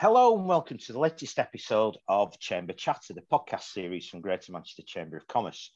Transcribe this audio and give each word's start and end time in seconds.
Hello 0.00 0.36
and 0.36 0.48
welcome 0.48 0.76
to 0.76 0.92
the 0.92 0.98
latest 0.98 1.38
episode 1.38 1.96
of 2.08 2.36
Chamber 2.40 2.72
Chatter, 2.72 3.14
the 3.14 3.22
podcast 3.32 3.62
series 3.62 4.08
from 4.08 4.20
Greater 4.20 4.50
Manchester 4.50 4.82
Chamber 4.84 5.16
of 5.16 5.28
Commerce, 5.28 5.70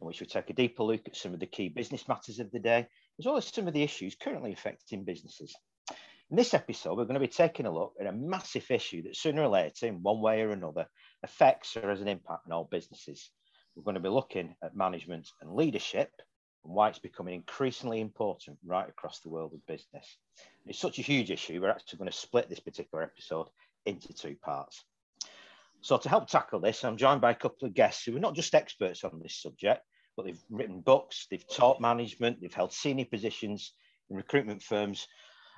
in 0.00 0.06
which 0.08 0.20
we 0.20 0.26
take 0.26 0.50
a 0.50 0.54
deeper 0.54 0.82
look 0.82 1.02
at 1.06 1.14
some 1.14 1.32
of 1.32 1.38
the 1.38 1.46
key 1.46 1.68
business 1.68 2.08
matters 2.08 2.40
of 2.40 2.50
the 2.50 2.58
day, 2.58 2.88
as 3.20 3.26
well 3.26 3.36
as 3.36 3.46
some 3.46 3.68
of 3.68 3.72
the 3.72 3.84
issues 3.84 4.16
currently 4.16 4.52
affecting 4.52 5.04
businesses. 5.04 5.54
In 6.30 6.36
this 6.36 6.52
episode, 6.52 6.96
we're 6.96 7.04
going 7.04 7.14
to 7.14 7.20
be 7.20 7.28
taking 7.28 7.64
a 7.64 7.72
look 7.72 7.94
at 8.00 8.08
a 8.08 8.12
massive 8.12 8.68
issue 8.72 9.02
that 9.04 9.16
sooner 9.16 9.42
or 9.42 9.48
later, 9.48 9.86
in 9.86 10.02
one 10.02 10.20
way 10.20 10.42
or 10.42 10.50
another, 10.50 10.86
affects 11.22 11.76
or 11.76 11.88
has 11.90 12.00
an 12.00 12.08
impact 12.08 12.46
on 12.46 12.52
all 12.52 12.68
businesses. 12.68 13.30
We're 13.76 13.84
going 13.84 13.94
to 13.94 14.00
be 14.00 14.08
looking 14.08 14.56
at 14.64 14.74
management 14.74 15.28
and 15.40 15.54
leadership 15.54 16.10
and 16.64 16.74
why 16.74 16.88
it's 16.88 16.98
becoming 16.98 17.34
increasingly 17.34 18.00
important 18.00 18.58
right 18.64 18.88
across 18.88 19.20
the 19.20 19.30
world 19.30 19.52
of 19.54 19.66
business. 19.66 20.18
It's 20.66 20.78
such 20.78 20.98
a 20.98 21.02
huge 21.02 21.30
issue, 21.30 21.60
we're 21.60 21.70
actually 21.70 21.98
going 21.98 22.10
to 22.10 22.16
split 22.16 22.48
this 22.48 22.60
particular 22.60 23.02
episode 23.02 23.48
into 23.86 24.12
two 24.12 24.36
parts. 24.42 24.84
So 25.80 25.96
to 25.96 26.08
help 26.08 26.28
tackle 26.28 26.60
this, 26.60 26.84
I'm 26.84 26.98
joined 26.98 27.22
by 27.22 27.30
a 27.30 27.34
couple 27.34 27.66
of 27.66 27.74
guests 27.74 28.04
who 28.04 28.16
are 28.16 28.20
not 28.20 28.34
just 28.34 28.54
experts 28.54 29.02
on 29.02 29.18
this 29.22 29.40
subject, 29.40 29.82
but 30.16 30.26
they've 30.26 30.42
written 30.50 30.80
books, 30.80 31.26
they've 31.30 31.48
taught 31.48 31.80
management, 31.80 32.40
they've 32.40 32.52
held 32.52 32.72
senior 32.72 33.06
positions 33.06 33.72
in 34.10 34.16
recruitment 34.16 34.62
firms, 34.62 35.06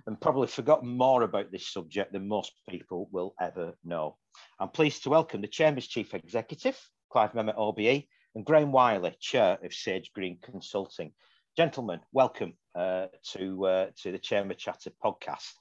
and 0.06 0.20
probably 0.20 0.46
forgotten 0.46 0.88
more 0.88 1.22
about 1.22 1.50
this 1.50 1.68
subject 1.68 2.12
than 2.12 2.28
most 2.28 2.52
people 2.68 3.08
will 3.12 3.34
ever 3.40 3.74
know. 3.84 4.16
I'm 4.58 4.68
pleased 4.68 5.02
to 5.04 5.10
welcome 5.10 5.40
the 5.40 5.48
Chamber's 5.48 5.86
Chief 5.86 6.14
Executive, 6.14 6.78
Clive 7.10 7.32
Memmott 7.32 7.56
OBE, 7.56 8.04
and 8.34 8.44
Graham 8.44 8.72
Wiley, 8.72 9.14
Chair 9.20 9.58
of 9.62 9.74
Sage 9.74 10.12
Green 10.14 10.38
Consulting. 10.42 11.12
Gentlemen, 11.56 12.00
welcome 12.12 12.54
uh, 12.74 13.06
to, 13.32 13.66
uh, 13.66 13.86
to 14.02 14.12
the 14.12 14.18
Chamber 14.18 14.54
Chatter 14.54 14.90
podcast. 15.04 15.52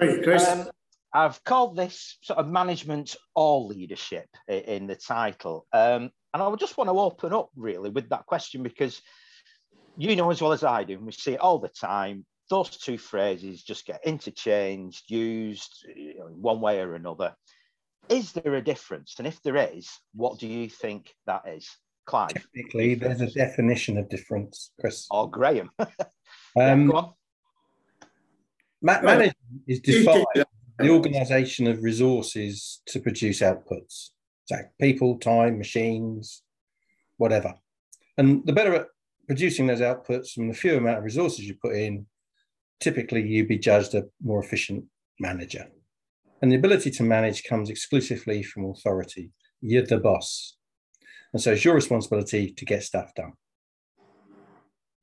Hey, 0.00 0.20
Chris. 0.22 0.46
Um, 0.46 0.68
I've 1.12 1.42
called 1.44 1.76
this 1.76 2.18
sort 2.22 2.38
of 2.38 2.48
management 2.48 3.16
or 3.34 3.62
leadership 3.62 4.28
in 4.48 4.86
the 4.86 4.96
title. 4.96 5.66
Um, 5.72 6.10
and 6.34 6.42
I 6.42 6.54
just 6.56 6.76
want 6.76 6.90
to 6.90 6.98
open 6.98 7.32
up 7.32 7.50
really 7.56 7.90
with 7.90 8.08
that 8.10 8.26
question 8.26 8.62
because 8.62 9.00
you 9.96 10.14
know 10.16 10.30
as 10.30 10.42
well 10.42 10.52
as 10.52 10.64
I 10.64 10.84
do, 10.84 10.94
and 10.94 11.06
we 11.06 11.12
see 11.12 11.34
it 11.34 11.40
all 11.40 11.58
the 11.58 11.68
time, 11.68 12.26
those 12.50 12.70
two 12.70 12.98
phrases 12.98 13.62
just 13.62 13.86
get 13.86 14.04
interchanged, 14.04 15.10
used 15.10 15.86
you 15.94 16.18
know, 16.18 16.26
one 16.26 16.60
way 16.60 16.80
or 16.80 16.94
another. 16.94 17.34
Is 18.10 18.32
there 18.32 18.54
a 18.54 18.62
difference? 18.62 19.14
And 19.18 19.26
if 19.26 19.40
there 19.42 19.56
is, 19.56 19.90
what 20.14 20.38
do 20.38 20.46
you 20.46 20.68
think 20.68 21.14
that 21.26 21.42
is? 21.48 21.74
Clive? 22.06 22.32
Technically, 22.32 22.94
there's 22.94 23.20
a 23.20 23.30
definition 23.30 23.98
of 23.98 24.08
difference, 24.08 24.72
Chris. 24.80 25.06
Or 25.10 25.30
Graham. 25.30 25.70
um, 25.78 26.90
yeah, 26.90 27.02
ma- 28.82 29.02
management 29.02 29.36
is 29.66 29.80
defined 29.80 30.26
the 30.78 30.90
organisation 30.90 31.66
of 31.66 31.82
resources 31.82 32.82
to 32.86 33.00
produce 33.00 33.40
outputs. 33.40 34.10
So 34.44 34.56
people, 34.80 35.18
time, 35.18 35.58
machines, 35.58 36.42
whatever. 37.16 37.54
And 38.18 38.44
the 38.46 38.52
better 38.52 38.74
at 38.74 38.86
producing 39.26 39.66
those 39.66 39.80
outputs 39.80 40.36
and 40.36 40.50
the 40.50 40.54
fewer 40.54 40.78
amount 40.78 40.98
of 40.98 41.04
resources 41.04 41.46
you 41.46 41.54
put 41.54 41.74
in, 41.74 42.06
typically 42.80 43.26
you'd 43.26 43.48
be 43.48 43.58
judged 43.58 43.94
a 43.94 44.04
more 44.22 44.42
efficient 44.42 44.84
manager. 45.18 45.66
And 46.42 46.52
the 46.52 46.56
ability 46.56 46.90
to 46.92 47.02
manage 47.02 47.44
comes 47.44 47.70
exclusively 47.70 48.42
from 48.42 48.66
authority. 48.66 49.32
You're 49.60 49.86
the 49.86 49.98
boss. 49.98 50.55
And 51.32 51.42
so 51.42 51.52
it's 51.52 51.64
your 51.64 51.74
responsibility 51.74 52.52
to 52.52 52.64
get 52.64 52.82
stuff 52.82 53.14
done. 53.14 53.32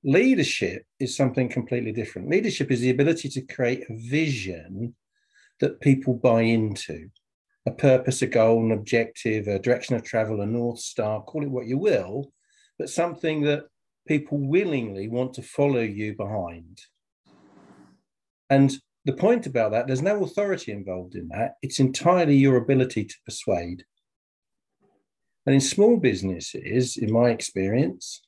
Leadership 0.03 0.85
is 0.99 1.16
something 1.16 1.47
completely 1.47 1.91
different. 1.91 2.29
Leadership 2.29 2.71
is 2.71 2.81
the 2.81 2.89
ability 2.89 3.29
to 3.29 3.41
create 3.41 3.85
a 3.89 3.95
vision 4.09 4.95
that 5.59 5.79
people 5.79 6.13
buy 6.16 6.41
into 6.41 7.09
a 7.66 7.71
purpose, 7.71 8.21
a 8.21 8.27
goal, 8.27 8.63
an 8.63 8.71
objective, 8.71 9.47
a 9.47 9.59
direction 9.59 9.95
of 9.95 10.03
travel, 10.03 10.41
a 10.41 10.45
North 10.45 10.79
Star, 10.79 11.21
call 11.23 11.44
it 11.44 11.51
what 11.51 11.67
you 11.67 11.77
will, 11.77 12.33
but 12.77 12.89
something 12.89 13.41
that 13.44 13.63
people 14.07 14.38
willingly 14.38 15.07
want 15.07 15.34
to 15.35 15.41
follow 15.41 15.79
you 15.79 16.13
behind. 16.16 16.81
And 18.50 18.73
the 19.05 19.13
point 19.13 19.45
about 19.45 19.72
that, 19.72 19.88
there's 19.88 20.01
no 20.01 20.23
authority 20.23 20.72
involved 20.72 21.16
in 21.16 21.29
that. 21.29 21.55
It's 21.61 21.79
entirely 21.79 22.35
your 22.35 22.57
ability 22.57 23.05
to 23.05 23.16
persuade. 23.25 23.85
And 25.45 25.55
in 25.55 25.61
small 25.61 25.97
businesses, 25.97 26.97
in 26.97 27.11
my 27.11 27.29
experience, 27.29 28.21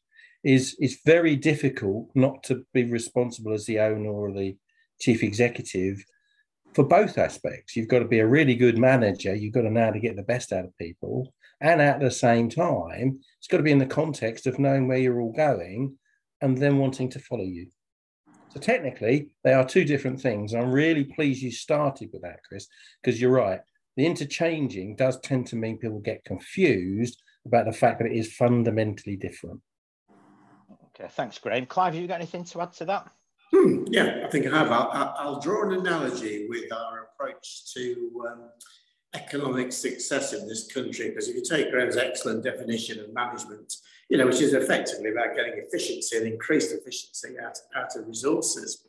is 0.44 0.76
it's 0.80 1.02
very 1.06 1.36
difficult 1.36 2.10
not 2.14 2.44
to 2.44 2.66
be 2.74 2.84
responsible 2.84 3.54
as 3.54 3.66
the 3.66 3.80
owner 3.80 4.12
or 4.12 4.32
the 4.32 4.56
chief 5.00 5.24
executive 5.24 6.04
for 6.74 6.84
both 6.84 7.18
aspects. 7.18 7.76
You've 7.76 7.88
got 7.88 8.00
to 8.00 8.06
be 8.06 8.20
a 8.20 8.28
really 8.28 8.56
good 8.56 8.78
manager. 8.78 9.34
You've 9.34 9.54
got 9.54 9.62
to 9.62 9.72
know 9.72 9.86
how 9.86 9.92
to 9.92 10.00
get 10.00 10.16
the 10.16 10.24
best 10.24 10.52
out 10.52 10.66
of 10.66 10.78
people. 10.78 11.34
And 11.62 11.82
at 11.82 12.00
the 12.00 12.12
same 12.12 12.50
time, 12.50 13.20
it's 13.40 13.48
got 13.48 13.58
to 13.58 13.64
be 13.64 13.72
in 13.72 13.80
the 13.80 13.86
context 13.86 14.46
of 14.46 14.60
knowing 14.60 14.88
where 14.88 14.98
you're 14.98 15.22
all 15.22 15.32
going 15.32 15.98
and 16.42 16.58
then 16.58 16.78
wanting 16.78 17.10
to 17.12 17.20
follow 17.20 17.46
you. 17.46 17.68
So 18.50 18.60
technically, 18.60 19.30
they 19.44 19.54
are 19.54 19.66
two 19.66 19.84
different 19.86 20.22
things. 20.22 20.54
I'm 20.54 20.72
really 20.72 21.06
pleased 21.06 21.42
you 21.42 21.52
started 21.52 22.10
with 22.14 22.22
that, 22.22 22.40
Chris, 22.48 22.68
because 23.02 23.20
you're 23.20 23.32
right. 23.32 23.62
The 23.98 24.06
interchanging 24.06 24.96
does 24.96 25.20
tend 25.22 25.48
to 25.48 25.56
mean 25.56 25.78
people 25.78 26.00
get 26.00 26.26
confused 26.26 27.22
about 27.46 27.66
the 27.66 27.72
fact 27.72 28.00
that 28.00 28.08
it 28.08 28.18
is 28.18 28.34
fundamentally 28.34 29.16
different. 29.16 29.62
Okay, 30.98 31.10
thanks, 31.12 31.38
Graham. 31.38 31.66
Clive, 31.66 31.94
have 31.94 32.02
you 32.02 32.08
got 32.08 32.16
anything 32.16 32.44
to 32.46 32.62
add 32.62 32.74
to 32.74 32.86
that? 32.86 33.10
Hmm, 33.54 33.86
yeah, 33.88 34.24
I 34.26 34.30
think 34.30 34.48
I 34.48 34.58
have. 34.58 34.72
I'll, 34.72 35.16
I'll, 35.18 35.40
draw 35.40 35.70
an 35.70 35.74
analogy 35.74 36.48
with 36.50 36.72
our 36.74 37.08
approach 37.08 37.74
to 37.74 38.26
um, 38.28 38.50
economic 39.14 39.72
success 39.72 40.34
in 40.34 40.48
this 40.48 40.68
country, 40.72 41.10
because 41.10 41.30
if 41.30 41.36
you 41.36 41.44
take 41.44 41.72
Graham's 41.72 41.96
excellent 41.96 42.44
definition 42.44 43.00
of 43.00 43.14
management, 43.14 43.74
you 44.10 44.18
know, 44.18 44.26
which 44.26 44.42
is 44.42 44.54
effectively 44.54 45.12
about 45.12 45.36
getting 45.36 45.54
efficiency 45.56 46.18
and 46.18 46.28
increased 46.28 46.74
efficiency 46.74 47.36
out, 47.40 47.58
out 47.76 47.96
of 47.96 48.08
resources. 48.08 48.82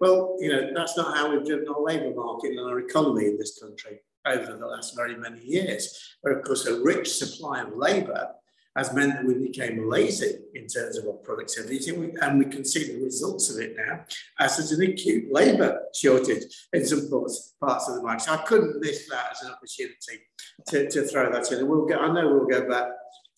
Well, 0.00 0.36
you 0.40 0.50
know, 0.50 0.70
that's 0.74 0.96
not 0.96 1.16
how 1.16 1.30
we've 1.30 1.44
driven 1.44 1.68
our 1.68 1.82
labour 1.82 2.14
market 2.14 2.50
and 2.50 2.60
our 2.60 2.78
economy 2.80 3.26
in 3.26 3.38
this 3.38 3.58
country 3.58 4.00
over 4.26 4.56
the 4.56 4.66
last 4.66 4.96
very 4.96 5.16
many 5.16 5.40
years, 5.44 6.16
But 6.22 6.32
of 6.32 6.42
course, 6.42 6.66
a 6.66 6.82
rich 6.82 7.08
supply 7.14 7.62
of 7.62 7.76
labour 7.76 8.30
has 8.76 8.92
meant 8.92 9.14
that 9.14 9.24
we 9.24 9.34
became 9.34 9.88
lazy 9.88 10.38
in 10.54 10.66
terms 10.66 10.98
of 10.98 11.06
our 11.06 11.14
productivity, 11.14 11.90
and 11.90 12.00
we, 12.00 12.20
and 12.20 12.38
we 12.38 12.44
can 12.44 12.64
see 12.64 12.92
the 12.92 13.02
results 13.02 13.48
of 13.48 13.58
it 13.58 13.74
now 13.76 14.04
as 14.38 14.56
there's 14.56 14.72
an 14.72 14.82
acute 14.82 15.32
labour 15.32 15.80
shortage 15.94 16.42
in 16.74 16.84
some 16.84 17.08
parts, 17.08 17.54
parts 17.58 17.88
of 17.88 17.94
the 17.94 18.02
market. 18.02 18.24
So 18.24 18.34
I 18.34 18.38
couldn't 18.38 18.80
miss 18.80 19.08
that 19.08 19.28
as 19.32 19.42
an 19.42 19.52
opportunity 19.52 20.20
to, 20.68 20.90
to 20.90 21.02
throw 21.04 21.32
that 21.32 21.50
in. 21.52 21.60
And 21.60 21.68
we'll 21.68 21.86
go, 21.86 21.96
I 21.96 22.12
know 22.12 22.28
we'll 22.28 22.60
go 22.60 22.68
back 22.68 22.88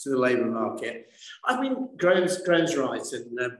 to 0.01 0.11
the 0.11 0.19
labour 0.19 0.47
market. 0.47 1.09
I 1.45 1.61
mean, 1.61 1.91
Graham's, 1.97 2.39
Graham's 2.39 2.77
right, 2.77 3.07
and 3.13 3.41
um, 3.41 3.59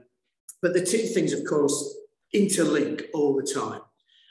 but 0.61 0.73
the 0.73 0.85
two 0.85 0.97
things, 0.97 1.31
of 1.31 1.45
course, 1.45 1.95
interlink 2.35 3.05
all 3.13 3.35
the 3.35 3.43
time. 3.43 3.81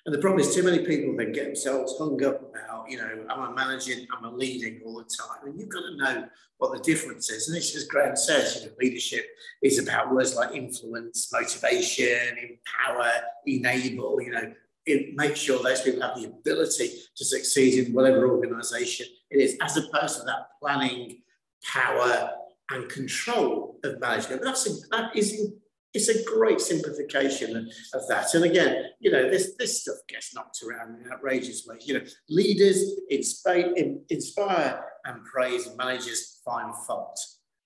And 0.05 0.15
the 0.15 0.21
problem 0.21 0.41
is, 0.41 0.55
too 0.55 0.63
many 0.63 0.85
people 0.85 1.17
then 1.17 1.33
get 1.33 1.45
themselves 1.45 1.95
hung 1.99 2.23
up 2.25 2.41
about, 2.41 2.68
you 2.89 2.99
know, 2.99 3.27
am 3.31 3.41
I 3.41 3.53
managing, 3.53 4.07
am 4.17 4.25
I 4.25 4.29
leading 4.29 4.81
all 4.85 4.99
the 4.99 5.05
time? 5.05 5.47
And 5.47 5.59
you've 5.59 5.69
got 5.69 5.81
to 5.81 5.97
know 5.97 6.29
what 6.59 6.73
the 6.73 6.83
difference 6.83 7.31
is. 7.31 7.49
And 7.49 7.57
this, 7.57 7.75
as 7.77 7.85
Graham 7.85 8.17
says, 8.17 8.61
you 8.61 8.67
know, 8.67 8.75
leadership 8.81 9.27
is 9.63 9.79
about 9.79 10.13
words 10.13 10.35
like 10.35 10.55
influence, 10.55 11.31
motivation, 11.33 12.37
empower, 12.39 13.11
enable, 13.47 14.21
you 14.21 14.31
know, 14.31 14.53
it, 14.87 15.15
make 15.15 15.37
sure 15.37 15.63
those 15.63 15.83
people 15.83 16.01
have 16.01 16.17
the 16.17 16.27
ability 16.27 16.91
to 17.17 17.25
succeed 17.25 17.87
in 17.87 17.93
whatever 17.93 18.29
organization 18.29 19.07
it 19.31 19.39
is, 19.39 19.57
as 19.61 19.77
opposed 19.77 20.19
to 20.19 20.25
that 20.25 20.49
planning, 20.61 21.23
power, 21.65 22.31
and 22.71 22.89
control 22.89 23.79
of 23.85 24.01
management. 24.01 24.43
But 24.43 24.49
that's, 24.49 24.89
that 24.89 25.15
is 25.15 25.53
it's 25.95 26.09
a 26.09 26.25
great 26.25 26.61
simplification 26.61 27.69
of 27.95 28.09
that. 28.09 28.35
And 28.35 28.45
again, 28.45 28.85
you 29.01 29.11
know, 29.11 29.31
this, 29.31 29.55
this 29.59 29.83
stuff 29.83 29.97
gets 30.09 30.35
knocked 30.35 30.63
around 30.63 31.01
in 31.01 31.11
outrageous 31.11 31.67
ways. 31.67 31.87
You 31.87 31.95
know, 31.95 32.05
leaders 32.29 32.85
inspire, 33.09 33.73
inspire 34.11 34.85
and 35.05 35.25
praise, 35.25 35.69
managers 35.77 36.41
find 36.45 36.75
fault. 36.87 37.19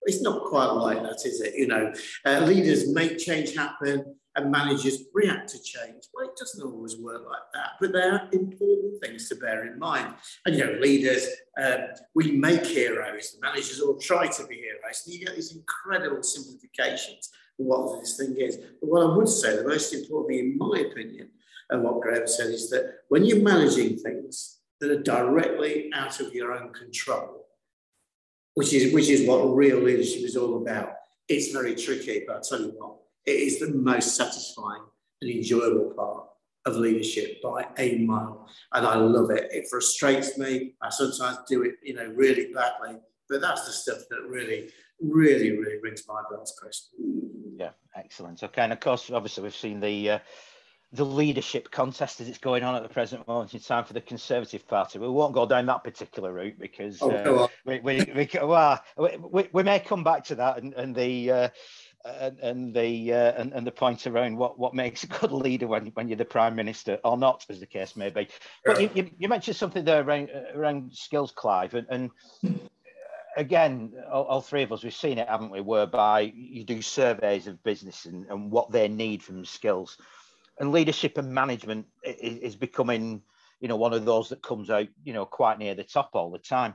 It's 0.03 0.23
not 0.23 0.45
quite 0.45 0.67
like 0.67 1.03
that, 1.03 1.23
is 1.25 1.41
it? 1.41 1.55
You 1.57 1.69
know, 1.69 1.93
uh, 2.25 2.41
leaders 2.41 2.93
make 2.93 3.19
change 3.19 3.55
happen 3.55 4.17
and 4.35 4.51
managers 4.51 5.05
react 5.13 5.51
to 5.51 5.63
change. 5.63 6.05
Well, 6.15 6.27
it 6.29 6.37
doesn't 6.39 6.65
always 6.65 6.97
work 6.97 7.23
like 7.27 7.43
that, 7.55 7.71
but 7.81 7.93
they're 7.93 8.29
important 8.33 9.03
things 9.03 9.29
to 9.29 9.35
bear 9.37 9.67
in 9.67 9.79
mind. 9.79 10.15
And, 10.47 10.57
you 10.57 10.65
know, 10.65 10.73
leaders, 10.81 11.27
um, 11.63 11.81
we 12.15 12.33
make 12.33 12.65
heroes, 12.65 13.33
the 13.33 13.47
managers 13.47 13.81
all 13.81 13.99
try 13.99 14.27
to 14.27 14.47
be 14.47 14.57
heroes, 14.57 15.03
and 15.05 15.15
you 15.15 15.27
get 15.27 15.35
these 15.35 15.55
incredible 15.55 16.23
simplifications 16.23 17.31
what 17.65 18.01
this 18.01 18.17
thing 18.17 18.37
is. 18.39 18.57
But 18.57 18.89
what 18.91 19.03
I 19.03 19.17
would 19.17 19.29
say, 19.29 19.57
the 19.57 19.69
most 19.69 19.93
important 19.95 20.29
thing, 20.29 20.39
in 20.39 20.59
my 20.59 20.81
opinion, 20.81 21.31
and 21.71 21.83
what 21.83 22.01
Graham 22.01 22.27
said, 22.27 22.51
is 22.51 22.71
that 22.71 23.01
when 23.09 23.25
you're 23.25 23.43
managing 23.43 23.97
things 23.97 24.59
that 24.81 24.91
are 24.91 25.03
directly 25.03 25.91
out 25.95 26.21
of 26.21 26.35
your 26.35 26.53
own 26.53 26.73
control, 26.73 27.47
which 28.55 28.73
is 28.73 28.93
which 28.93 29.09
is 29.09 29.27
what 29.27 29.55
real 29.55 29.81
leadership 29.81 30.23
is 30.23 30.37
all 30.37 30.61
about, 30.61 30.95
it's 31.29 31.53
very 31.53 31.75
tricky. 31.75 32.25
But 32.27 32.37
I 32.37 32.41
tell 32.49 32.61
you 32.61 32.75
what, 32.77 32.97
it 33.25 33.33
is 33.33 33.61
the 33.61 33.71
most 33.71 34.17
satisfying 34.17 34.83
and 35.23 35.31
enjoyable 35.31 35.93
part 35.97 36.27
of 36.65 36.77
leadership 36.77 37.43
by 37.43 37.67
a 37.79 37.99
mile. 37.99 38.49
And 38.73 38.87
I 38.87 38.97
love 38.97 39.31
it. 39.31 39.49
It 39.53 39.69
frustrates 39.69 40.39
me. 40.39 40.75
I 40.81 40.91
sometimes 40.91 41.39
do 41.49 41.63
it, 41.63 41.75
you 41.83 41.95
know, 41.95 42.13
really 42.15 42.53
badly. 42.53 42.99
But 43.29 43.41
that's 43.41 43.65
the 43.67 43.73
stuff 43.73 43.99
that 44.11 44.23
really, 44.29 44.71
really, 45.01 45.57
really 45.57 45.79
rings 45.83 46.05
my 46.09 46.23
bells, 46.31 46.55
Chris. 46.59 46.91
Yeah, 47.57 47.71
excellent. 47.97 48.43
Okay, 48.43 48.63
and 48.63 48.73
of 48.73 48.81
course, 48.81 49.11
obviously, 49.11 49.45
we've 49.45 49.55
seen 49.55 49.81
the 49.81 50.11
uh, 50.11 50.19
the 50.93 51.05
leadership 51.05 51.71
contest 51.71 52.21
as 52.21 52.29
it's 52.29 52.39
going 52.39 52.63
on 52.63 52.75
at 52.75 52.83
the 52.83 52.89
present 52.89 53.27
moment 53.27 53.55
in 53.55 53.61
time 53.61 53.85
for 53.85 53.95
the 53.95 54.01
Conservative 54.01 54.69
Party. 54.69 54.99
We 54.99 55.09
won't 55.09 55.33
go 55.33 55.47
down 55.47 55.67
that 55.67 55.85
particular 55.85 56.33
route 56.33 56.59
because 56.59 57.01
oh, 57.01 57.11
uh, 57.11 57.49
we, 57.65 57.81
we, 57.81 58.13
we, 58.15 58.29
well, 58.43 58.79
we, 58.99 59.49
we, 59.53 59.63
may 59.63 59.79
come 59.79 60.05
back 60.05 60.25
to 60.25 60.35
that 60.35 60.59
and, 60.59 60.75
and 60.75 60.95
the 60.95 61.31
uh, 61.31 61.49
and, 62.05 62.39
and 62.41 62.75
the 62.75 63.13
uh, 63.13 63.33
and, 63.41 63.53
and 63.53 63.67
the 63.67 63.73
point 63.73 64.07
around 64.07 64.37
what, 64.37 64.59
what 64.59 64.75
makes 64.75 65.05
a 65.05 65.07
good 65.07 65.33
leader 65.33 65.67
when, 65.67 65.87
when 65.95 66.09
you're 66.09 66.17
the 66.17 66.25
prime 66.25 66.55
minister 66.55 66.99
or 67.05 67.17
not, 67.17 67.47
as 67.49 67.61
the 67.61 67.67
case 67.67 67.97
may 67.97 68.11
be. 68.11 68.29
But 68.65 68.81
you, 68.81 68.91
you, 68.95 69.11
you 69.19 69.29
mentioned 69.29 69.57
something 69.57 69.85
there 69.85 70.03
around, 70.03 70.31
around 70.55 70.93
skills, 70.93 71.33
Clive, 71.33 71.75
and, 71.75 71.87
and 71.89 72.11
again, 73.37 73.93
all, 74.11 74.25
all, 74.25 74.41
three 74.41 74.63
of 74.63 74.73
us 74.73 74.83
we've 74.83 74.95
seen 74.95 75.19
it, 75.19 75.29
haven't 75.29 75.51
we? 75.51 75.61
Whereby 75.61 76.33
you 76.35 76.65
do 76.65 76.83
surveys 76.83 77.47
of 77.47 77.63
business 77.63 78.07
and, 78.07 78.27
and 78.27 78.51
what 78.51 78.71
they 78.71 78.89
need 78.89 79.23
from 79.23 79.45
skills, 79.45 79.99
and 80.59 80.73
leadership 80.73 81.19
and 81.19 81.33
management 81.33 81.87
is, 82.05 82.39
is 82.39 82.57
becoming, 82.57 83.23
you 83.61 83.69
know, 83.69 83.77
one 83.77 83.93
of 83.93 84.05
those 84.05 84.29
that 84.29 84.43
comes 84.43 84.71
out, 84.71 84.89
you 85.05 85.13
know, 85.13 85.25
quite 85.25 85.59
near 85.59 85.75
the 85.75 85.85
top 85.85 86.11
all 86.15 86.31
the 86.31 86.39
time 86.39 86.75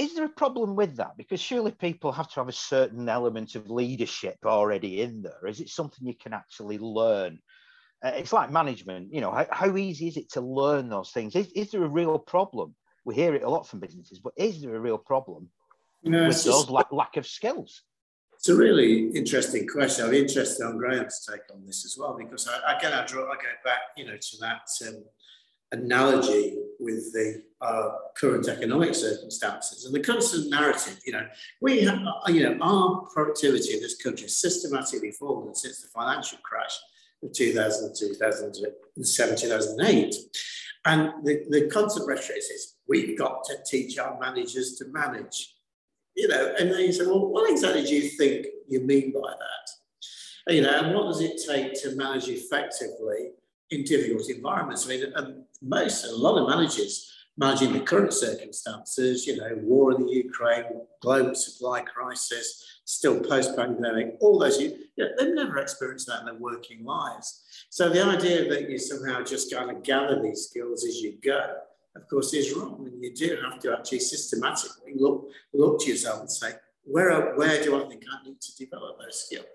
is 0.00 0.14
there 0.14 0.24
a 0.24 0.30
problem 0.30 0.76
with 0.76 0.96
that? 0.96 1.16
Because 1.18 1.40
surely 1.40 1.72
people 1.72 2.10
have 2.12 2.28
to 2.30 2.40
have 2.40 2.48
a 2.48 2.52
certain 2.52 3.08
element 3.08 3.54
of 3.54 3.70
leadership 3.70 4.38
already 4.46 5.02
in 5.02 5.22
there. 5.22 5.46
Is 5.46 5.60
it 5.60 5.68
something 5.68 6.06
you 6.06 6.14
can 6.14 6.32
actually 6.32 6.78
learn? 6.78 7.38
Uh, 8.02 8.12
it's 8.14 8.32
like 8.32 8.50
management, 8.50 9.12
you 9.12 9.20
know, 9.20 9.30
how, 9.30 9.46
how, 9.50 9.76
easy 9.76 10.08
is 10.08 10.16
it 10.16 10.30
to 10.30 10.40
learn 10.40 10.88
those 10.88 11.10
things? 11.10 11.36
Is, 11.36 11.48
is 11.48 11.70
there 11.70 11.84
a 11.84 11.88
real 11.88 12.18
problem? 12.18 12.74
We 13.04 13.14
hear 13.14 13.34
it 13.34 13.42
a 13.42 13.48
lot 13.48 13.66
from 13.66 13.80
businesses, 13.80 14.18
but 14.18 14.32
is 14.36 14.60
there 14.60 14.74
a 14.74 14.80
real 14.80 14.98
problem 14.98 15.48
no, 16.02 16.28
with 16.28 16.44
those 16.44 16.68
lack, 16.68 16.92
lack 16.92 17.16
of 17.16 17.26
skills? 17.26 17.82
It's 18.34 18.48
a 18.48 18.56
really 18.56 19.08
interesting 19.10 19.66
question. 19.68 20.06
I'm 20.06 20.14
interested 20.14 20.64
on 20.64 20.78
Graham's 20.78 21.26
take 21.28 21.42
on 21.52 21.66
this 21.66 21.84
as 21.84 21.96
well, 21.98 22.16
because 22.16 22.48
I, 22.48 22.78
again, 22.78 22.92
I 22.92 23.04
draw, 23.04 23.24
I 23.24 23.34
go 23.34 23.48
back, 23.64 23.80
you 23.96 24.06
know, 24.06 24.16
to 24.16 24.36
that 24.40 24.66
um, 24.88 25.04
analogy 25.72 26.56
with 26.78 27.12
the 27.12 27.42
uh, 27.60 27.90
current 28.16 28.48
economic 28.48 28.94
circumstances 28.94 29.84
and 29.84 29.94
the 29.94 30.00
constant 30.00 30.50
narrative. 30.50 30.98
You 31.04 31.12
know, 31.12 31.26
we 31.60 31.82
have, 31.82 31.98
uh, 31.98 32.30
you 32.30 32.42
know, 32.42 32.58
our 32.62 33.06
productivity 33.12 33.74
in 33.74 33.80
this 33.80 34.02
country 34.02 34.22
has 34.22 34.38
systematically 34.38 35.12
fallen 35.12 35.54
since 35.54 35.82
the 35.82 35.88
financial 35.88 36.38
crash 36.42 36.78
of 37.22 37.32
2000, 37.32 37.94
2007, 37.94 39.36
2008. 39.36 40.14
And 40.86 41.12
the, 41.24 41.44
the 41.50 41.68
constant 41.68 42.08
rhetoric 42.08 42.38
is 42.38 42.76
we've 42.88 43.18
got 43.18 43.44
to 43.44 43.56
teach 43.68 43.98
our 43.98 44.18
managers 44.18 44.76
to 44.76 44.86
manage. 44.86 45.54
You 46.16 46.28
know, 46.28 46.54
and 46.58 46.70
then 46.70 46.80
you 46.80 46.92
say, 46.92 47.06
well, 47.06 47.28
what 47.28 47.50
exactly 47.50 47.84
do 47.84 47.94
you 47.94 48.08
think 48.10 48.46
you 48.68 48.80
mean 48.80 49.12
by 49.12 49.30
that? 49.30 50.52
You 50.54 50.62
know, 50.62 50.70
and 50.70 50.94
what 50.94 51.04
does 51.04 51.20
it 51.20 51.40
take 51.46 51.80
to 51.82 51.94
manage 51.96 52.28
effectively 52.28 53.32
in 53.70 53.84
difficult 53.84 54.28
environments. 54.28 54.86
I 54.86 54.88
mean, 54.88 55.12
and 55.14 55.44
most, 55.62 56.04
a 56.04 56.14
lot 56.14 56.38
of 56.38 56.48
managers 56.48 57.10
managing 57.40 57.72
the 57.72 57.80
current 57.80 58.12
circumstances, 58.12 59.26
you 59.26 59.34
know, 59.38 59.48
war 59.62 59.94
in 59.94 60.04
the 60.04 60.12
Ukraine, 60.12 60.64
global 61.00 61.34
supply 61.34 61.80
crisis, 61.80 62.82
still 62.84 63.18
post-pandemic, 63.18 64.18
all 64.20 64.38
those, 64.38 64.60
you 64.60 64.76
know, 64.98 65.08
they've 65.16 65.34
never 65.34 65.56
experienced 65.58 66.06
that 66.08 66.20
in 66.20 66.26
their 66.26 66.34
working 66.34 66.84
lives. 66.84 67.42
So 67.70 67.88
the 67.88 68.04
idea 68.04 68.46
that 68.50 68.68
you 68.68 68.78
somehow 68.78 69.24
just 69.24 69.50
kind 69.54 69.70
of 69.70 69.82
gather 69.82 70.20
these 70.22 70.48
skills 70.50 70.84
as 70.84 71.00
you 71.00 71.16
go, 71.24 71.56
of 71.96 72.06
course, 72.08 72.34
is 72.34 72.54
wrong. 72.54 72.86
And 72.86 73.02
you 73.02 73.14
do 73.14 73.38
have 73.42 73.58
to 73.60 73.72
actually 73.72 74.00
systematically 74.00 74.92
look, 74.96 75.30
look 75.54 75.80
to 75.80 75.90
yourself 75.90 76.20
and 76.20 76.30
say, 76.30 76.50
where, 76.84 77.34
where 77.36 77.62
do 77.62 77.82
I 77.82 77.88
think 77.88 78.02
I 78.12 78.22
need 78.22 78.38
to 78.38 78.56
develop 78.56 78.98
those 78.98 79.24
skills? 79.24 79.46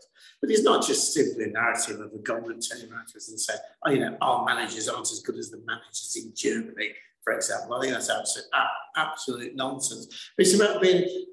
But 0.41 0.49
it's 0.49 0.63
not 0.63 0.85
just 0.87 1.13
simply 1.13 1.43
a 1.43 1.47
narrative 1.47 1.99
of 1.99 2.13
a 2.13 2.17
government 2.17 2.65
turning 2.67 2.91
around 2.91 3.07
to 3.09 3.17
us 3.17 3.29
and 3.29 3.39
saying, 3.39 3.59
oh, 3.85 3.91
you 3.91 3.99
know, 3.99 4.17
our 4.21 4.43
managers 4.43 4.89
aren't 4.89 5.11
as 5.11 5.19
good 5.19 5.35
as 5.35 5.51
the 5.51 5.61
managers 5.67 6.17
in 6.19 6.33
Germany, 6.35 6.93
for 7.25 7.33
example. 7.33 7.75
I 7.75 7.81
think 7.81 7.93
that's 7.93 8.09
absolute, 8.09 8.47
absolute 8.95 9.55
nonsense. 9.55 10.31
But 10.37 10.45
it's 10.45 10.55
about 10.55 10.81
being 10.81 11.25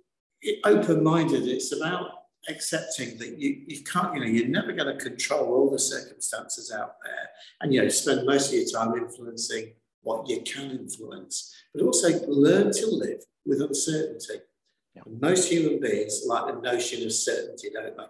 open-minded. 0.64 1.46
It's 1.46 1.72
about 1.72 2.10
accepting 2.48 3.16
that 3.18 3.38
you, 3.38 3.62
you 3.68 3.84
can't, 3.84 4.14
you 4.14 4.20
know, 4.20 4.26
you're 4.26 4.48
never 4.48 4.72
going 4.72 4.98
to 4.98 5.04
control 5.04 5.54
all 5.54 5.70
the 5.70 5.78
circumstances 5.78 6.72
out 6.72 6.94
there. 7.04 7.28
And, 7.60 7.72
you 7.72 7.82
know, 7.82 7.88
spend 7.88 8.26
most 8.26 8.48
of 8.48 8.58
your 8.58 8.68
time 8.68 8.96
influencing 8.96 9.74
what 10.00 10.28
you 10.28 10.42
can 10.42 10.72
influence, 10.72 11.54
but 11.72 11.84
also 11.84 12.08
learn 12.26 12.72
to 12.72 12.86
live 12.86 13.20
with 13.46 13.60
uncertainty. 13.62 14.40
Yeah. 14.96 15.02
Most 15.20 15.48
human 15.48 15.78
beings 15.80 16.22
like 16.26 16.52
the 16.52 16.60
notion 16.60 17.04
of 17.04 17.12
certainty, 17.12 17.68
don't 17.72 17.96
they? 17.96 18.02